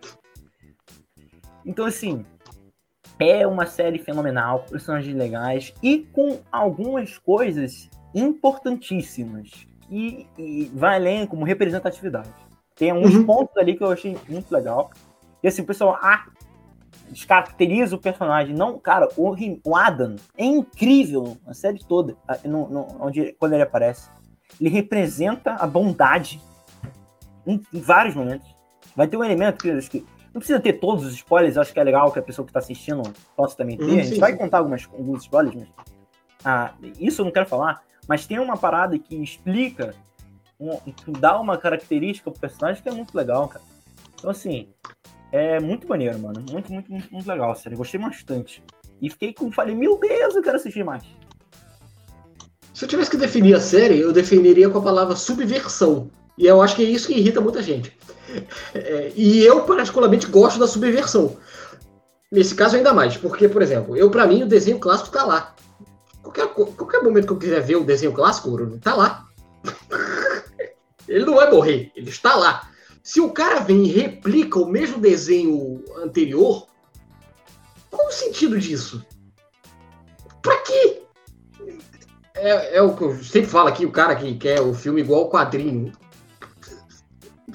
[1.66, 2.24] Então, assim,
[3.18, 11.26] é uma série fenomenal, personagens legais e com algumas coisas importantíssimas e, e vai além
[11.26, 12.30] como representatividade.
[12.76, 13.26] Tem alguns uhum.
[13.26, 14.90] pontos ali que eu achei muito legal.
[15.42, 16.26] E assim, o pessoal, ah,
[17.08, 18.54] descaracteriza o personagem.
[18.54, 23.62] Não, cara, o, o Adam é incrível a série toda, no, no, onde, quando ele
[23.62, 24.10] aparece.
[24.60, 26.40] Ele representa a bondade
[27.46, 28.46] em, em vários momentos.
[28.94, 30.06] Vai ter um elemento que, que
[30.36, 32.58] não precisa ter todos os spoilers, acho que é legal que a pessoa que está
[32.58, 33.02] assistindo
[33.34, 34.00] possa também ter.
[34.00, 35.68] A gente vai contar algumas, alguns spoilers, mas.
[36.44, 39.94] Ah, isso eu não quero falar, mas tem uma parada que explica,
[40.60, 43.64] um, que dá uma característica pro personagem que é muito legal, cara.
[44.14, 44.68] Então, assim,
[45.32, 46.44] é muito maneiro, mano.
[46.52, 47.78] Muito, muito, muito, muito legal, sério.
[47.78, 48.62] Gostei bastante.
[49.00, 49.50] E fiquei com.
[49.50, 51.02] Falei, meu Deus, eu quero assistir mais.
[52.74, 56.10] Se eu tivesse que definir a série, eu definiria com a palavra subversão.
[56.36, 57.96] E eu acho que é isso que irrita muita gente.
[58.74, 61.36] É, e eu, particularmente, gosto da subversão.
[62.30, 63.16] Nesse caso, ainda mais.
[63.16, 65.54] Porque, por exemplo, eu, para mim, o desenho clássico tá lá.
[66.22, 69.26] Qualquer, qualquer momento que eu quiser ver o desenho clássico, Bruno, tá lá.
[71.08, 72.68] ele não vai morrer, ele está lá.
[73.02, 76.66] Se o cara vem e replica o mesmo desenho anterior,
[77.90, 79.04] qual o sentido disso?
[80.42, 81.02] Pra quê?
[82.34, 85.22] É, é, o que eu sempre falo aqui, o cara que quer o filme igual
[85.22, 85.92] ao quadrinho.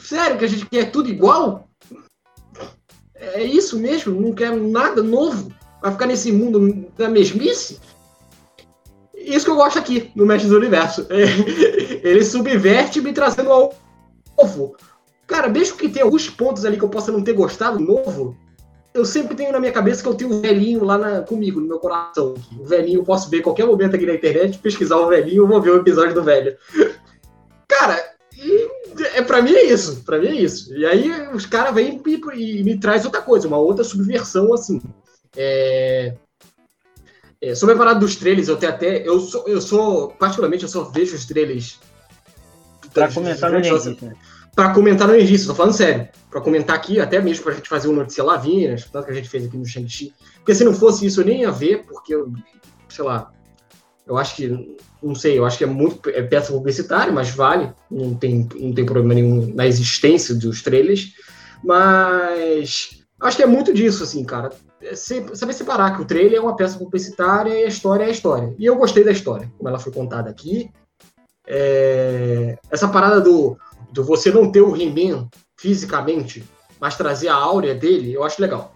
[0.02, 1.68] Sério que a gente quer tudo igual?
[3.16, 4.20] É isso mesmo?
[4.20, 5.54] Não quer nada novo?
[5.82, 7.80] Vai ficar nesse mundo da mesmice?
[9.16, 11.06] Isso que eu gosto aqui no Mestre do Universo.
[12.04, 13.74] Ele subverte me trazendo ao
[14.38, 14.76] novo.
[15.28, 18.36] Cara, mesmo que tenha alguns pontos ali que eu possa não ter gostado novo,
[18.94, 21.68] eu sempre tenho na minha cabeça que eu tenho um velhinho lá na, comigo, no
[21.68, 22.34] meu coração.
[22.60, 25.62] O velhinho eu posso ver qualquer momento aqui na internet, pesquisar o velhinho, eu vou
[25.62, 26.58] ver o episódio do velho.
[27.70, 28.11] Cara,
[29.16, 30.04] é, pra mim é isso.
[30.04, 30.74] Pra mim é isso.
[30.76, 34.82] E aí os caras vêm e, e, me traz outra coisa, uma outra subversão, assim.
[35.36, 36.16] É...
[37.44, 39.08] É, sobre a parada dos trailers, eu tenho até.
[39.08, 40.10] Eu sou, eu sou.
[40.10, 41.80] Particularmente, eu só vejo os trailers.
[42.94, 44.14] Pra comentar no Netflix, né?
[44.56, 47.88] para comentar no início, tô falando sério, para comentar aqui, até mesmo pra gente fazer
[47.88, 50.14] um notícia Lavinas, tanto que a gente fez aqui no Shang-Chi.
[50.36, 52.14] Porque se não fosse isso, eu nem ia ver, porque,
[52.90, 53.32] sei lá,
[54.06, 57.74] eu acho que, não sei, eu acho que é muito é peça publicitária, mas vale,
[57.90, 61.14] não tem, não tem problema nenhum na existência dos trailers,
[61.64, 64.52] mas acho que é muito disso, assim, cara.
[64.82, 68.12] É saber separar que o trailer é uma peça publicitária e a história é a
[68.12, 68.56] história.
[68.58, 70.72] E eu gostei da história, como ela foi contada aqui.
[71.48, 72.58] É...
[72.70, 73.58] Essa parada do,
[73.92, 76.44] do você não ter o He-Man fisicamente,
[76.80, 78.74] mas trazer a áurea dele, eu acho legal.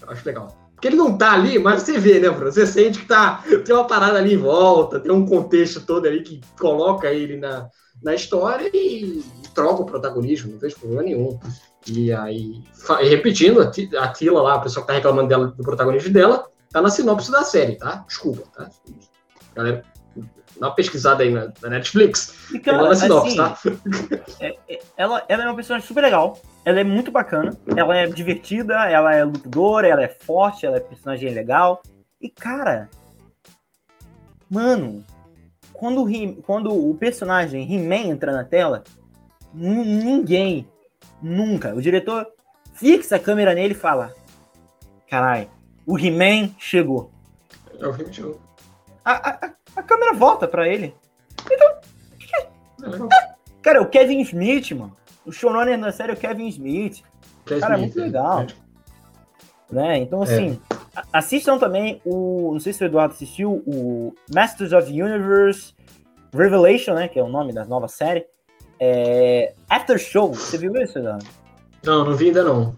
[0.00, 0.65] Eu acho legal.
[0.76, 2.52] Porque ele não tá ali, mas você vê, né, Bruno?
[2.52, 6.22] Você sente que tá, tem uma parada ali em volta, tem um contexto todo ali
[6.22, 7.66] que coloca ele na,
[8.02, 9.24] na história e,
[9.54, 11.40] troca o protagonismo, não vejo problema nenhum.
[11.86, 12.62] E aí,
[13.00, 16.82] e repetindo, a Tila lá, a pessoa que tá reclamando dela, do protagonismo dela, tá
[16.82, 18.04] na sinopse da série, tá?
[18.06, 18.68] Desculpa, tá?
[19.54, 19.82] Galera,
[20.58, 22.50] dá uma pesquisada aí na, na Netflix.
[22.52, 23.58] E, cara, na sinopse, assim, tá?
[24.40, 28.06] É, é, ela, ela é uma personagem super legal, ela é muito bacana, ela é
[28.06, 31.82] divertida, ela é lutadora, ela é forte, ela é personagem legal.
[32.20, 32.88] E, cara,
[34.50, 35.04] mano,
[35.72, 38.84] quando o, quando o personagem He-Man entra na tela,
[39.54, 40.66] ninguém
[41.22, 41.74] Nunca.
[41.74, 42.26] O diretor
[42.74, 44.14] fixa a câmera nele e fala:
[45.08, 45.48] Caralho,
[45.86, 47.10] o He-Man chegou.
[47.78, 48.40] É o He-Man chegou.
[49.04, 50.94] A, a, a, câmera volta pra ele.
[51.50, 51.68] Então.
[52.84, 53.18] É
[53.62, 54.96] cara, o Kevin Smith, mano.
[55.24, 57.02] O showrunner da série é o Kevin Smith.
[57.44, 58.40] Kevin cara, é Smith, é muito legal.
[58.42, 58.46] É.
[59.68, 59.98] Né?
[59.98, 60.60] Então, assim,
[60.96, 61.02] é.
[61.12, 62.52] assistam também o.
[62.52, 65.74] Não sei se o Eduardo assistiu, o Masters of the Universe
[66.32, 67.08] Revelation, né?
[67.08, 68.26] Que é o nome da nova série.
[68.78, 69.54] É...
[69.68, 71.18] After Show, você viu isso, Dan?
[71.82, 72.76] Não, não vi ainda não.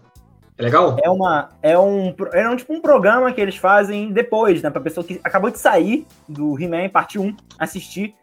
[0.59, 0.97] É legal?
[1.01, 4.81] É uma é um é um tipo um programa que eles fazem depois, né, para
[4.81, 8.13] pessoa que acabou de sair do He-Man parte 1 assistir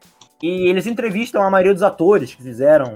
[0.42, 2.92] e eles entrevistam a maioria dos atores que fizeram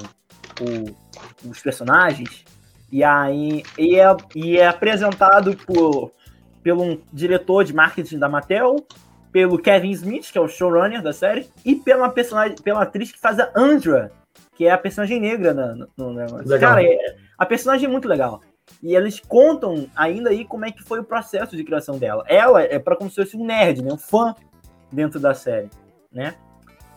[0.61, 2.45] o, os personagens
[2.93, 6.12] e aí e é, e é apresentado por
[6.62, 8.86] pelo um diretor de marketing da Mattel,
[9.32, 13.18] pelo Kevin Smith, que é o showrunner da série, e pela personagem, pela atriz que
[13.18, 14.12] faz a Andra
[14.55, 16.61] que é a personagem negra no, no negócio.
[16.61, 18.43] Cara, é, a personagem é muito legal.
[18.83, 22.25] E eles contam ainda aí como é que foi o processo de criação dela.
[22.27, 23.93] Ela é para como se fosse um nerd, né?
[23.93, 24.35] Um fã
[24.91, 25.68] dentro da série,
[26.12, 26.35] né?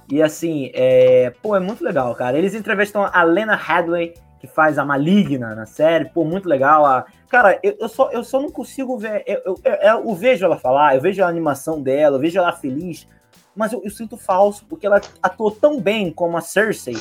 [0.09, 1.33] E assim, é...
[1.41, 2.37] pô, é muito legal, cara.
[2.37, 6.85] Eles entrevistam a Lena Hadley, que faz a Maligna na série, pô, muito legal.
[6.85, 7.05] A...
[7.29, 9.23] Cara, eu, eu, só, eu só não consigo ver.
[9.25, 12.51] Eu, eu, eu, eu, vejo ela falar, eu vejo a animação dela, eu vejo ela
[12.51, 13.07] feliz,
[13.55, 16.97] mas eu, sinto falso, porque ela atuou tão bem como a Cersei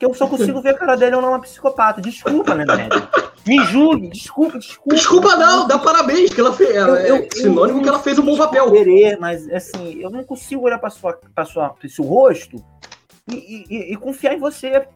[0.00, 2.00] que eu só consigo ver a cara dele ou não uma psicopata.
[2.00, 2.88] Desculpa, né, Ned?
[3.46, 4.94] Me julgue, desculpa, desculpa.
[4.94, 6.74] Desculpa não, dá parabéns, que ela fez.
[6.74, 8.72] Eu, eu, é sinônimo eu, que ela fez um bom papel.
[8.72, 12.56] Querer, mas assim, eu não consigo olhar para sua, pra sua, pro seu rosto
[13.30, 14.86] e, e, e, confiar em você.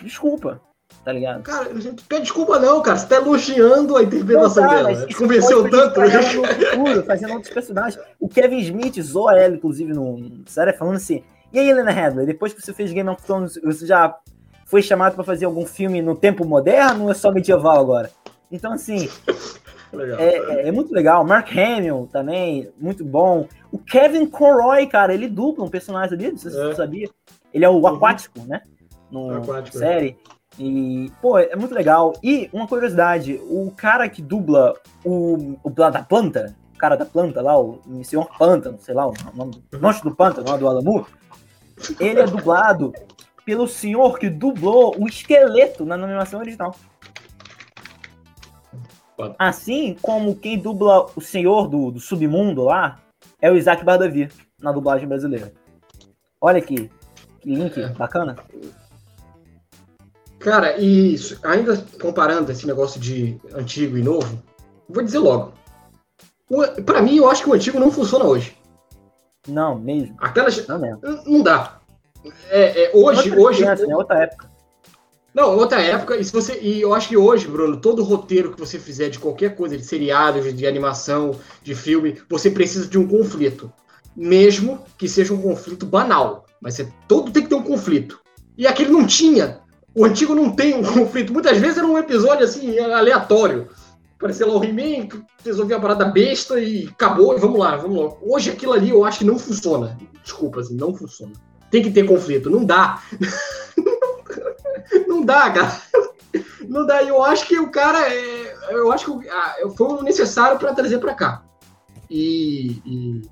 [0.00, 0.58] Desculpa,
[1.04, 1.42] tá ligado?
[1.42, 1.68] Cara,
[2.08, 2.96] pede desculpa não, cara.
[2.96, 5.06] Você tá elogiando a interpretação não, tá, dela.
[5.06, 6.00] Te convenceu tanto.
[6.00, 6.22] Né?
[6.22, 8.02] Futuro, fazendo outros personagens.
[8.18, 11.22] O Kevin Smith zoa ela, inclusive, no série, falando assim.
[11.52, 14.16] E aí, Helena Hadley, depois que você fez Game of Thrones, você já
[14.66, 18.10] foi chamado para fazer algum filme no tempo moderno ou é só medieval agora?
[18.50, 19.08] Então, assim,
[20.18, 21.24] é, é, é, muito legal.
[21.24, 23.46] Mark Hamill também, muito bom.
[23.70, 26.64] O Kevin Conroy, cara, ele dupla um personagem ali, não sei se é.
[26.64, 27.08] você sabia.
[27.54, 27.86] Ele é o uhum.
[27.86, 28.62] aquático, né?
[29.10, 29.80] No aquático, é.
[29.80, 30.18] série.
[30.58, 32.12] E, pô, é muito legal.
[32.22, 37.40] E uma curiosidade, o cara que dubla o, o da planta, o cara da planta
[37.40, 41.06] lá, o Senhor Pântano, sei lá, o nome do monstro do pântano lá do Alamu,
[42.00, 42.92] ele é dublado
[43.46, 46.74] pelo senhor que dublou o esqueleto na animação original.
[49.38, 53.00] Assim como quem dubla o senhor do, do submundo lá
[53.40, 54.28] é o Isaac Bardavi,
[54.60, 55.52] na dublagem brasileira.
[56.40, 56.90] Olha aqui,
[57.40, 57.88] que link é.
[57.90, 58.36] bacana.
[60.40, 64.42] Cara, e ainda comparando esse negócio de antigo e novo,
[64.88, 65.54] vou dizer logo.
[66.84, 68.56] Para mim, eu acho que o antigo não funciona hoje.
[69.48, 70.16] Não, mesmo.
[70.18, 70.66] Aquelas.
[70.66, 71.00] Não, mesmo.
[71.24, 71.75] não dá.
[72.50, 73.58] É, é, hoje, outra hoje.
[73.62, 73.96] Criança, né?
[73.96, 74.56] Outra época.
[75.36, 76.16] Não, outra época.
[76.16, 79.18] E, se você, e eu acho que hoje, Bruno, todo roteiro que você fizer de
[79.18, 83.70] qualquer coisa, de seriado, de, de animação, de filme, você precisa de um conflito.
[84.16, 86.46] Mesmo que seja um conflito banal.
[86.58, 88.18] Mas você, todo tem que ter um conflito.
[88.56, 89.60] E aquele não tinha.
[89.94, 91.34] O antigo não tem um conflito.
[91.34, 93.68] Muitas vezes era um episódio assim, aleatório.
[94.18, 95.08] Parecia lá o He-Man,
[95.44, 98.16] resolveu a parada besta e acabou, e vamos lá, vamos lá.
[98.22, 99.98] Hoje aquilo ali eu acho que não funciona.
[100.22, 101.34] Desculpa, assim, não funciona
[101.70, 102.50] tem que ter conflito.
[102.50, 103.02] Não dá.
[105.06, 105.82] não dá, cara.
[106.68, 107.02] Não dá.
[107.02, 108.12] Eu acho que o cara.
[108.12, 111.42] É, eu acho que ah, foi o necessário para trazer para cá.
[112.08, 113.22] E, e,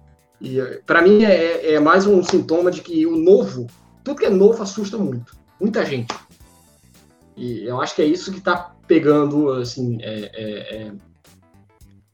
[0.41, 3.67] e para mim é, é, mais um sintoma de que o novo,
[4.03, 5.37] tudo que é novo assusta muito.
[5.61, 6.15] Muita gente.
[7.37, 10.93] E eu acho que é isso que tá pegando, assim, é, é, é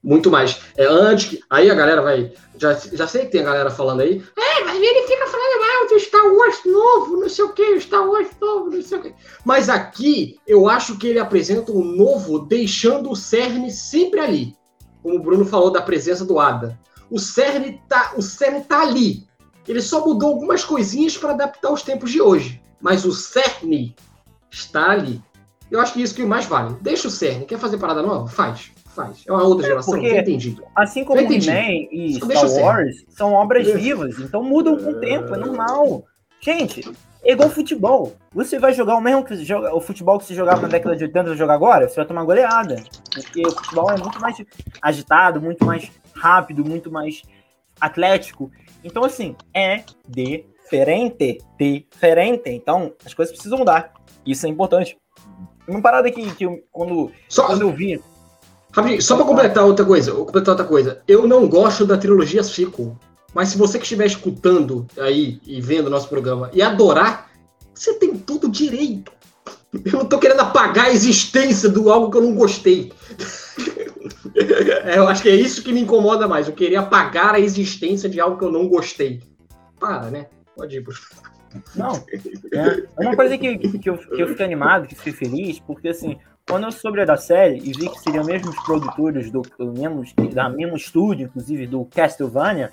[0.02, 0.60] muito mais.
[0.76, 1.40] É antes que.
[1.50, 2.32] Aí a galera vai.
[2.56, 4.22] Já, já sei que tem a galera falando aí.
[4.36, 5.49] É, mas ele fica falando
[5.90, 9.14] do Star Wars novo, não sei o que, Star Wars novo, não sei o que.
[9.44, 14.56] Mas aqui eu acho que ele apresenta um novo, deixando o cerne sempre ali.
[15.02, 16.78] Como o Bruno falou da presença do Ada.
[17.10, 19.28] O cerne tá, o cerne tá ali.
[19.66, 22.62] Ele só mudou algumas coisinhas para adaptar os tempos de hoje.
[22.80, 23.94] Mas o cerne
[24.50, 25.22] está ali.
[25.70, 26.74] Eu acho que isso que mais vale.
[26.80, 27.46] Deixa o cerne.
[27.46, 28.26] Quer fazer parada nova?
[28.28, 28.72] Faz.
[28.94, 29.22] Faz.
[29.26, 29.94] É uma outra é, geração.
[29.94, 30.56] Porque, entendi.
[30.74, 35.38] Assim como He-Man e Star Wars são obras vivas, então mudam com o tempo, é
[35.38, 36.04] normal.
[36.40, 36.90] Gente,
[37.22, 38.16] é igual futebol.
[38.32, 41.04] Você vai jogar o mesmo que joga, o futebol que se jogava na década de
[41.04, 42.82] 80 vai jogar agora, você vai tomar goleada.
[43.12, 44.42] Porque o futebol é muito mais
[44.82, 47.22] agitado, muito mais rápido, muito mais
[47.80, 48.50] atlético.
[48.82, 51.38] Então, assim, é diferente.
[51.58, 52.48] Diferente.
[52.50, 53.92] Então, as coisas precisam mudar.
[54.24, 54.96] Isso é importante.
[55.70, 57.46] Uma parada que, que eu, quando, Só...
[57.46, 58.00] quando eu vi.
[58.72, 61.02] Rapidinho, só pra completar outra coisa, completar outra coisa.
[61.08, 62.96] Eu não gosto da trilogia sequel.
[63.34, 67.30] Mas se você que estiver escutando aí e vendo o nosso programa e adorar,
[67.74, 69.12] você tem todo o direito.
[69.84, 72.92] Eu não tô querendo apagar a existência do algo que eu não gostei.
[74.84, 76.48] é, eu acho que é isso que me incomoda mais.
[76.48, 79.22] Eu queria apagar a existência de algo que eu não gostei.
[79.78, 80.26] Para, né?
[80.56, 80.94] Pode ir, por
[81.74, 81.92] Não.
[82.52, 85.88] É, é uma coisa que, que, eu, que eu fiquei animado, que fiquei feliz, porque
[85.88, 89.42] assim, quando eu soube da série e vi que seriam mesmos produtores do,
[89.72, 92.72] mesmo, da mesmo estúdio, inclusive, do Castlevania,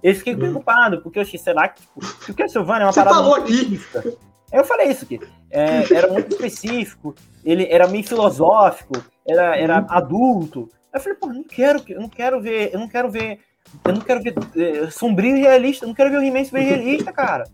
[0.00, 0.38] eu fiquei hum.
[0.38, 2.00] preocupado, porque eu achei, será que tipo,
[2.30, 4.04] o Castlevania é uma Você parada falou muito específica.
[4.52, 5.20] Eu falei isso aqui.
[5.50, 9.86] É, era muito específico, ele era meio filosófico, era, era hum.
[9.88, 10.68] adulto.
[10.92, 13.40] Eu falei, pô, não quero, eu não quero ver, eu não quero ver,
[13.84, 17.12] eu não quero ver é, sombrio e realista, eu não quero ver o He-Man realista,
[17.12, 17.44] cara.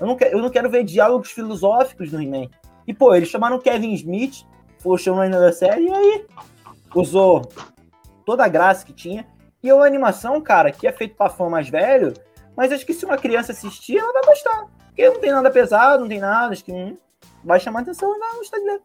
[0.00, 2.48] Eu não, quero, eu não quero ver diálogos filosóficos no He-Man.
[2.86, 4.44] E, pô, eles chamaram Kevin Smith,
[4.78, 6.26] foi o showrunner da série, e aí
[6.94, 7.48] usou
[8.24, 9.26] toda a graça que tinha.
[9.62, 12.12] E a animação, cara, que é feito pra fã mais velho,
[12.56, 14.66] mas acho que se uma criança assistir, ela vai gostar.
[14.86, 16.96] Porque não tem nada pesado, não tem nada, acho que hum,
[17.42, 18.80] vai chamar atenção e vai gostar de ler.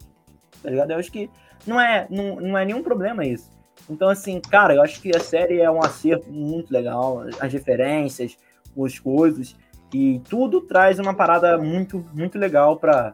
[0.64, 0.92] Tá ligado?
[0.92, 1.30] Eu acho que
[1.68, 3.52] não é, não, não é nenhum problema isso.
[3.90, 7.24] Então, assim, cara, eu acho que a série é um acerto muito legal.
[7.40, 8.38] As referências,
[8.78, 9.56] as coisas.
[9.94, 13.14] E tudo traz uma parada muito, muito legal pra,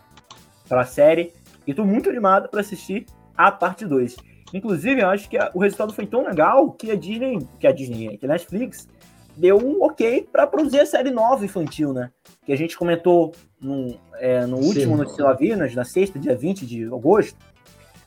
[0.68, 1.34] pra série.
[1.66, 3.06] E tô muito animado para assistir
[3.36, 4.16] a parte 2.
[4.54, 7.72] Inclusive, eu acho que a, o resultado foi tão legal que a Disney, que a
[7.72, 8.88] Disney, que a Netflix
[9.36, 12.12] deu um ok para produzir a série nova infantil, né?
[12.46, 16.86] Que a gente comentou no, é, no último Notícia Lavinas, na sexta, dia 20 de
[16.86, 17.38] agosto.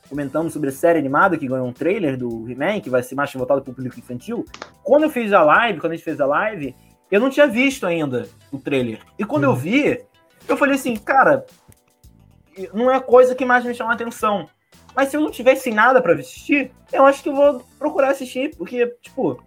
[0.09, 3.31] Comentamos sobre a série animada que ganhou um trailer do He-Man, que vai ser mais
[3.33, 4.45] voltado para o público infantil.
[4.83, 6.75] Quando eu fiz a live, quando a gente fez a live,
[7.11, 9.00] eu não tinha visto ainda o trailer.
[9.18, 9.56] E quando eu uhum.
[9.56, 10.00] vi,
[10.46, 11.46] eu falei assim, cara,
[12.72, 14.48] não é coisa que mais me chama a atenção.
[14.94, 18.56] Mas se eu não tivesse nada para assistir, eu acho que eu vou procurar assistir,
[18.56, 19.42] porque, tipo,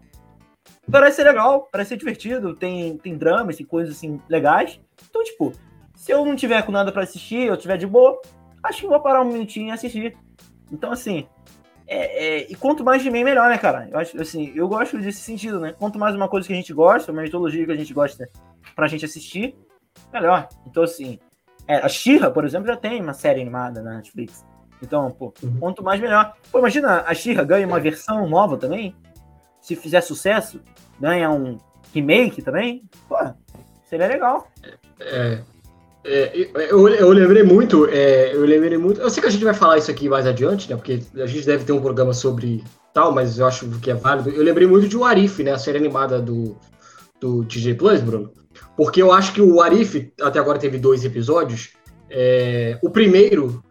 [0.89, 4.79] parece ser legal, parece ser divertido, tem, tem dramas e coisas assim legais.
[5.09, 5.51] Então, tipo,
[5.95, 8.21] se eu não tiver com nada para assistir, eu tiver de boa,
[8.63, 10.17] acho que vou parar um minutinho e assistir.
[10.71, 11.27] Então, assim,
[11.93, 13.85] é, é, e quanto mais de mim, melhor, né, cara?
[13.91, 15.75] Eu acho, assim, eu gosto desse sentido, né?
[15.77, 18.29] Quanto mais uma coisa que a gente gosta, uma mitologia que a gente gosta
[18.73, 19.57] pra gente assistir,
[20.13, 20.47] melhor.
[20.65, 21.19] Então, assim,
[21.67, 24.45] é, a Shira, por exemplo, já tem uma série animada na Netflix.
[24.81, 25.57] Então, pô, uhum.
[25.59, 26.33] quanto mais melhor.
[26.49, 28.95] Pô, imagina a Shira ganha uma versão nova também.
[29.59, 30.61] Se fizer sucesso,
[30.97, 31.57] ganha um
[31.93, 32.89] remake também.
[33.09, 33.17] Pô,
[33.83, 34.47] seria legal.
[34.97, 35.41] É.
[36.03, 38.99] é eu, eu lembrei muito, é, eu lembrei muito.
[38.99, 40.75] Eu sei que a gente vai falar isso aqui mais adiante, né?
[40.75, 44.29] Porque a gente deve ter um programa sobre tal, mas eu acho que é válido.
[44.29, 45.51] Eu lembrei muito de Warif, né?
[45.51, 46.57] A série animada do,
[47.19, 48.31] do DJ Plus, Bruno.
[48.75, 51.69] Porque eu acho que o Arif, até agora teve dois episódios.
[52.09, 53.63] É, o primeiro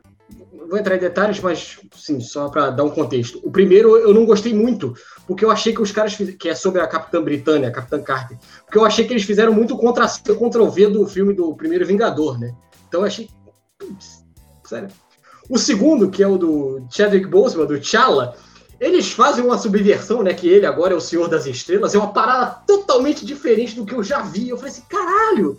[0.71, 3.41] vou entrar em detalhes, mas sim, só para dar um contexto.
[3.43, 4.95] O primeiro eu não gostei muito,
[5.27, 8.39] porque eu achei que os caras que é sobre a Capitã Britânia, a Capitã Carter,
[8.65, 10.07] porque eu achei que eles fizeram muito contra
[10.39, 12.55] contra o V do filme do primeiro Vingador, né?
[12.89, 13.29] Então eu achei,
[13.77, 14.25] putz,
[14.65, 14.89] sério.
[15.49, 18.37] O segundo, que é o do Chadwick Boseman, do T'Challa,
[18.79, 20.33] eles fazem uma subversão, né?
[20.33, 23.95] Que ele agora é o Senhor das Estrelas, é uma parada totalmente diferente do que
[23.95, 24.49] eu já vi.
[24.49, 25.59] Eu falei assim, caralho,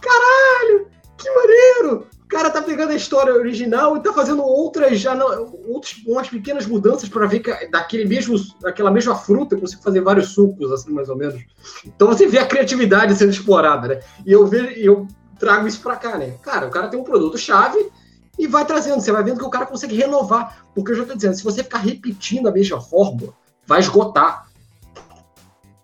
[0.00, 0.88] caralho,
[1.18, 2.06] que maneiro!
[2.30, 6.64] Cara tá pegando a história original e tá fazendo outras, já não, outros, umas pequenas
[6.64, 10.92] mudanças para ver que daquele mesmo, daquela mesma fruta eu consigo fazer vários sucos, assim,
[10.92, 11.42] mais ou menos.
[11.84, 14.00] Então você vê a criatividade sendo explorada, né?
[14.24, 15.08] E eu vejo, eu
[15.40, 16.36] trago isso para cá, né?
[16.40, 17.90] Cara, o cara tem um produto chave
[18.38, 19.00] e vai trazendo.
[19.00, 20.64] Você vai vendo que o cara consegue renovar.
[20.72, 23.34] Porque eu já tô dizendo, se você ficar repetindo a mesma fórmula,
[23.66, 24.48] vai esgotar.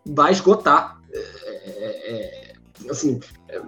[0.07, 0.97] Vai esgotar.
[1.13, 2.53] É, é,
[2.87, 3.19] é assim,
[3.49, 3.61] é,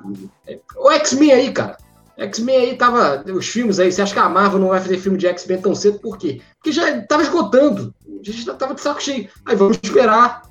[0.47, 1.77] é o X-Men aí, cara
[2.19, 3.25] X-Men aí tava.
[3.33, 5.75] Os filmes aí, você acha que a Marvel não vai fazer filme de X-Men tão
[5.75, 6.01] cedo?
[6.01, 6.41] Por quê?
[6.57, 7.95] Porque já tava esgotando.
[8.07, 9.29] A gente já tava de saco cheio.
[9.47, 10.43] Aí vamos esperar.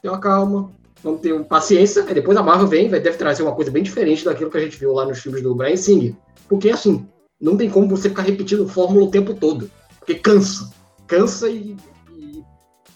[0.00, 0.70] Ter uma calma.
[1.02, 2.04] Vamos ter paciência.
[2.04, 4.60] Aí depois a Marvel vem, vai, deve trazer uma coisa bem diferente daquilo que a
[4.60, 6.14] gente viu lá nos filmes do Brian Singer.
[6.48, 7.06] Porque assim,
[7.40, 9.68] não tem como você ficar repetindo fórmula o tempo todo.
[9.98, 10.70] Porque cansa.
[11.08, 11.76] Cansa e,
[12.16, 12.44] e,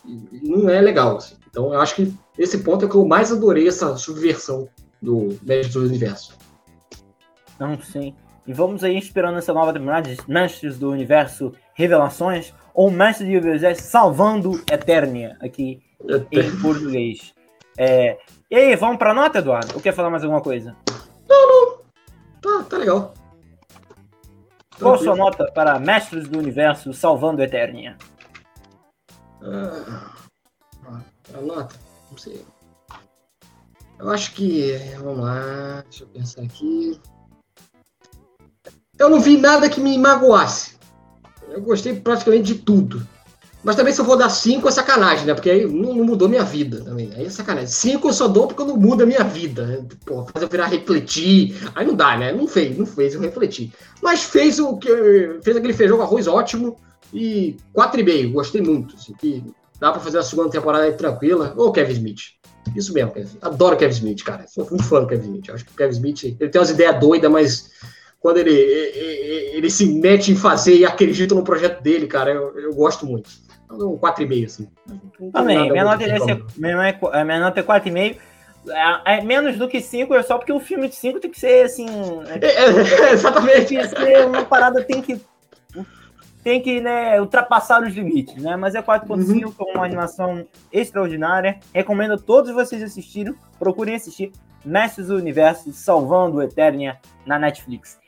[0.06, 1.16] e não é legal.
[1.16, 1.34] Assim.
[1.50, 4.68] Então eu acho que esse ponto é que eu mais adorei essa subversão
[5.02, 6.43] do Mestre do Universo.
[7.66, 8.14] Não, sim.
[8.46, 13.48] E vamos aí esperando essa nova temporada de Mestres do Universo Revelações ou Mestres do
[13.48, 15.82] Universo Salvando Eternia, aqui
[16.30, 17.34] em português.
[17.78, 18.18] É...
[18.50, 19.74] E aí, vamos pra nota, Eduardo?
[19.74, 20.76] Ou quer falar mais alguma coisa?
[21.28, 21.78] Não, não.
[22.40, 23.14] Tá, tá legal.
[24.78, 27.96] Qual a sua nota para Mestres do Universo Salvando Eternia?
[29.42, 30.12] Ah,
[31.32, 31.76] a nota?
[32.10, 32.44] Não sei.
[33.98, 34.76] Eu acho que.
[34.98, 37.00] Vamos lá, deixa eu pensar aqui.
[38.98, 40.74] Eu não vi nada que me magoasse.
[41.48, 43.06] Eu gostei praticamente de tudo.
[43.64, 45.32] Mas também se eu vou dar 5 é sacanagem, né?
[45.32, 47.10] Porque aí não, não, mudou minha vida também.
[47.16, 47.68] Aí é sacanagem.
[47.68, 49.64] 5 eu só dou porque não muda a minha vida.
[49.64, 49.84] Né?
[50.04, 51.56] Pô, faz eu virar refletir.
[51.74, 52.30] Aí não dá, né?
[52.30, 53.72] Não fez, não fez eu refletir.
[54.02, 55.38] Mas fez o que.
[55.42, 56.76] Fez aquele feijão com arroz ótimo.
[57.12, 58.32] E 4,5.
[58.32, 58.96] Gostei muito.
[58.96, 59.14] Assim,
[59.80, 61.54] dá pra fazer a segunda temporada aí tranquila.
[61.56, 62.20] Ô, Kevin Smith.
[62.76, 63.38] Isso mesmo, Kevin.
[63.40, 64.46] Adoro Kevin Smith, cara.
[64.46, 65.50] Sou muito fã do Kevin Smith.
[65.50, 67.70] Acho que o Kevin Smith ele tem umas ideias doidas, mas
[68.24, 72.58] quando ele, ele, ele, se mete em fazer e acredita no projeto dele, cara, eu,
[72.58, 73.28] eu gosto muito.
[73.66, 74.68] Então, um 4,5, assim.
[75.30, 76.18] Também, minha nota, é,
[76.56, 78.16] minha, minha nota é 4,5.
[78.66, 81.38] É, é menos do que 5, é só porque um filme de 5 tem que
[81.38, 81.86] ser assim.
[82.40, 83.66] É, é, exatamente.
[83.66, 85.20] Tem que ser uma parada, tem que.
[86.42, 88.56] Tem que né, ultrapassar os limites, né?
[88.56, 89.52] Mas é 4.5 uhum.
[89.52, 91.60] com uma animação extraordinária.
[91.74, 93.34] Recomendo a todos vocês assistirem.
[93.58, 94.32] Procurem assistir
[94.64, 98.02] Mestres do Universo Salvando Eternia na Netflix.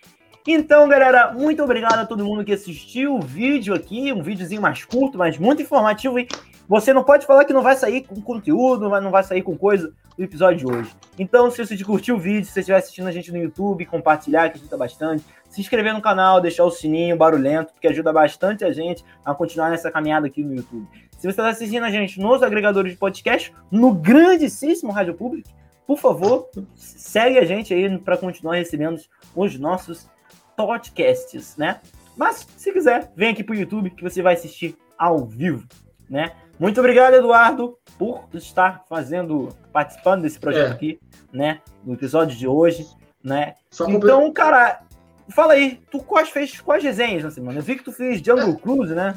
[0.49, 4.85] Então, galera, muito obrigado a todo mundo que assistiu o vídeo aqui, um videozinho mais
[4.85, 6.21] curto, mas muito informativo.
[6.21, 6.29] E
[6.69, 9.93] você não pode falar que não vai sair com conteúdo, não vai sair com coisa
[10.17, 10.91] do episódio de hoje.
[11.19, 14.49] Então, se você curtiu o vídeo, se você estiver assistindo a gente no YouTube, compartilhar,
[14.51, 15.25] que ajuda bastante.
[15.51, 19.71] Se inscrever no canal, deixar o sininho barulhento, porque ajuda bastante a gente a continuar
[19.71, 20.87] nessa caminhada aqui no YouTube.
[21.11, 25.49] Se você está assistindo a gente nos agregadores de podcast, no grandíssimo Rádio Público,
[25.89, 29.01] por favor, segue a gente aí para continuar recebendo
[29.35, 30.09] os nossos
[30.57, 31.81] podcasts, né?
[32.17, 35.65] Mas, se quiser, vem aqui pro YouTube que você vai assistir ao vivo,
[36.09, 36.33] né?
[36.59, 40.73] Muito obrigado, Eduardo, por estar fazendo, participando desse projeto é.
[40.73, 41.01] aqui,
[41.33, 41.61] né?
[41.85, 42.87] No episódio de hoje,
[43.23, 43.55] né?
[43.71, 44.81] Só então, cara,
[45.29, 47.59] fala aí, tu quais fez quais resenhas na semana?
[47.59, 48.57] Eu vi que tu fez Jungle é.
[48.57, 49.15] Cruise, né?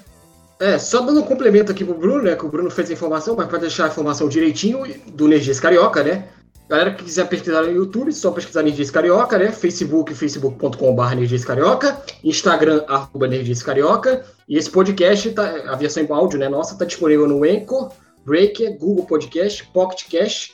[0.59, 2.35] É, só dando um complemento aqui pro Bruno, né?
[2.35, 4.83] Que o Bruno fez a informação, mas para deixar a informação direitinho
[5.13, 6.27] do Energias Carioca, né?
[6.69, 9.51] Galera que quiser pesquisar no YouTube, só pesquisar Nerdice Carioca, né?
[9.51, 14.23] Facebook, facebook.com.br Nerdice Carioca, Instagram, arroba Nerdice Carioca.
[14.47, 17.91] E esse podcast, tá, a versão em áudio, né, nossa, tá disponível no Anchor,
[18.23, 20.53] Breaker, Google Podcast, Pocket Cash,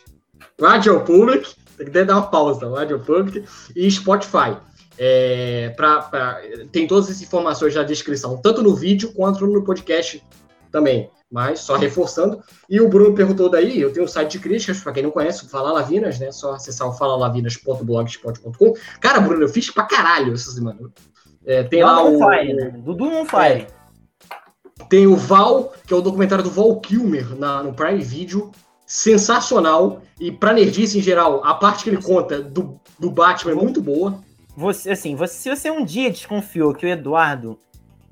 [0.58, 3.44] Radio Public, tem que dar uma pausa, Radio Public,
[3.76, 4.56] e Spotify.
[4.98, 6.42] É, pra, pra,
[6.72, 10.24] tem todas as informações na descrição, tanto no vídeo quanto no podcast
[10.72, 12.42] também mas só reforçando.
[12.70, 15.46] E o Bruno perguntou daí, eu tenho um site de críticas, para quem não conhece,
[15.46, 16.32] o Fala Lavinas, né?
[16.32, 18.74] Só acessar o falalavinas.blogspot.com.
[19.00, 20.80] Cara, Bruno, eu fiz pra caralho essa semana.
[21.46, 22.18] É, tem lá o...
[22.18, 22.70] Fire, né?
[22.78, 23.68] Dudu não fire.
[23.68, 23.76] É,
[24.90, 28.52] tem o Val, que é o documentário do Val Kilmer na, no Prime Video.
[28.86, 30.02] Sensacional.
[30.20, 33.82] E pra nerdice em geral, a parte que ele conta do, do Batman é muito
[33.82, 34.20] boa.
[34.56, 37.60] Você, assim, você, se você um dia desconfiou que o Eduardo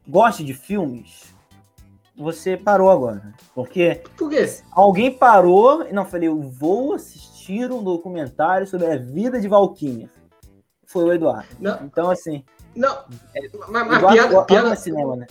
[0.08, 1.33] gosta de filmes,
[2.16, 3.34] você parou agora.
[3.54, 4.48] Porque Por quê?
[4.72, 10.10] alguém parou e não falei, eu vou assistir um documentário sobre a vida de Valkyria.
[10.86, 11.50] Foi o Eduardo.
[11.60, 11.80] Não.
[11.84, 12.44] Então, assim.
[12.76, 13.06] Não,
[13.36, 15.28] é, mas, mas piada, piada, cinema, né?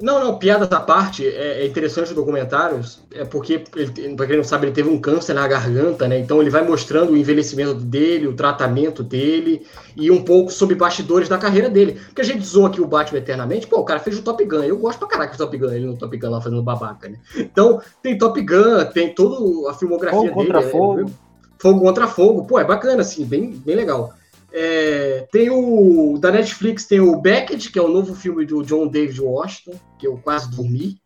[0.00, 2.80] Não, não, piadas à parte, é, é interessante o documentário,
[3.12, 6.18] é porque, ele, pra quem não sabe, ele teve um câncer na garganta, né?
[6.18, 11.28] Então ele vai mostrando o envelhecimento dele, o tratamento dele e um pouco sobre bastidores
[11.28, 12.00] da carreira dele.
[12.06, 14.62] Porque a gente zoa aqui o Batman eternamente, pô, o cara fez o Top Gun,
[14.62, 17.18] eu gosto pra caraca do Top Gun, ele no Top Gun lá fazendo babaca, né?
[17.36, 20.52] Então tem Top Gun, tem toda a filmografia fogo dele.
[20.52, 21.10] Contra é, fogo.
[21.58, 24.14] Fogo contra fogo, pô, é bacana, assim, bem, bem legal.
[24.52, 26.18] É, tem o.
[26.18, 30.06] Da Netflix tem o Beckett, que é o novo filme do John David Washington, que
[30.06, 31.00] eu quase dormi.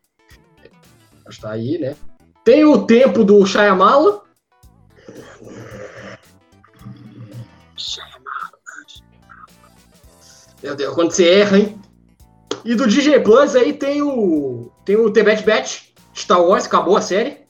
[1.29, 1.95] Está aí, né?
[2.43, 4.23] Tem o Tempo do Shyamala.
[10.61, 11.79] Meu Deus, quando você erra, hein?
[12.63, 14.71] E do DJ Plus aí tem o.
[14.83, 17.45] Tem o Bad Batch, Star Wars, acabou a série.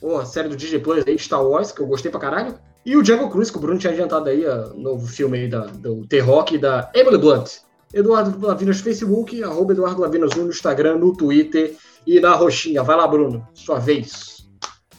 [0.00, 2.56] Pô, série do DJ Plus aí, Star Wars, que eu gostei pra caralho.
[2.84, 5.66] E o Jungle Cruise, que o Bruno tinha adiantado aí, o novo filme aí da,
[5.66, 7.58] do T-Rock da Emily Blunt.
[7.92, 11.76] Eduardo Lavinas no Facebook, arroba Eduardo Lavinas no Instagram, no Twitter
[12.06, 12.82] e na roxinha.
[12.82, 14.48] Vai lá, Bruno, sua vez.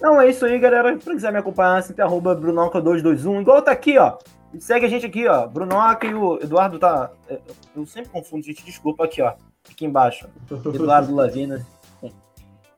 [0.02, 1.00] Não, é isso aí, galera.
[1.00, 3.42] Se quiser me acompanhar, sempre arroba Brunoca221.
[3.42, 4.18] Igual tá aqui, ó.
[4.60, 5.48] Segue a gente aqui, ó.
[5.48, 7.12] Brunoca e o Eduardo tá.
[7.30, 7.40] É,
[7.76, 8.66] eu sempre confundo, gente.
[8.66, 9.34] Desculpa aqui, ó.
[9.70, 10.28] Aqui embaixo.
[10.52, 11.64] Eduardo Lavinas.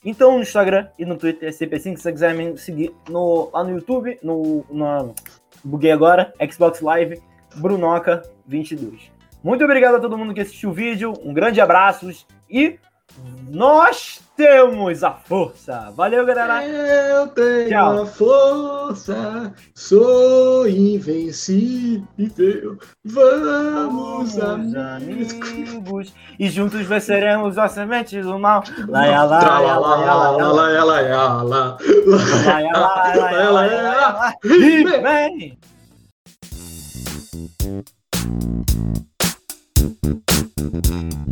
[0.06, 1.96] Então, no Instagram e no Twitter é sempre assim.
[1.96, 5.16] Se você quiser me seguir no, lá no YouTube, no, no.
[5.64, 7.22] Buguei agora, Xbox Live,
[7.58, 9.12] Brunoca22.
[9.42, 11.14] Muito obrigado a todo mundo que assistiu o vídeo.
[11.24, 12.10] Um grande abraço
[12.50, 12.78] e
[13.50, 15.92] nós temos a força.
[15.96, 16.66] Valeu, galera.
[16.66, 18.02] Eu tenho Tchau.
[18.02, 19.54] a força.
[19.76, 22.08] Sou invencível.
[23.06, 26.14] Vamos, Vamos amigos.
[26.40, 28.64] E juntos venceremos a semente do mal.
[28.88, 31.78] Laia, laia, laia, laia, laia, laia, laia.
[32.46, 34.34] Laia, laia, laia, laia, laia.
[34.44, 35.58] He-Man.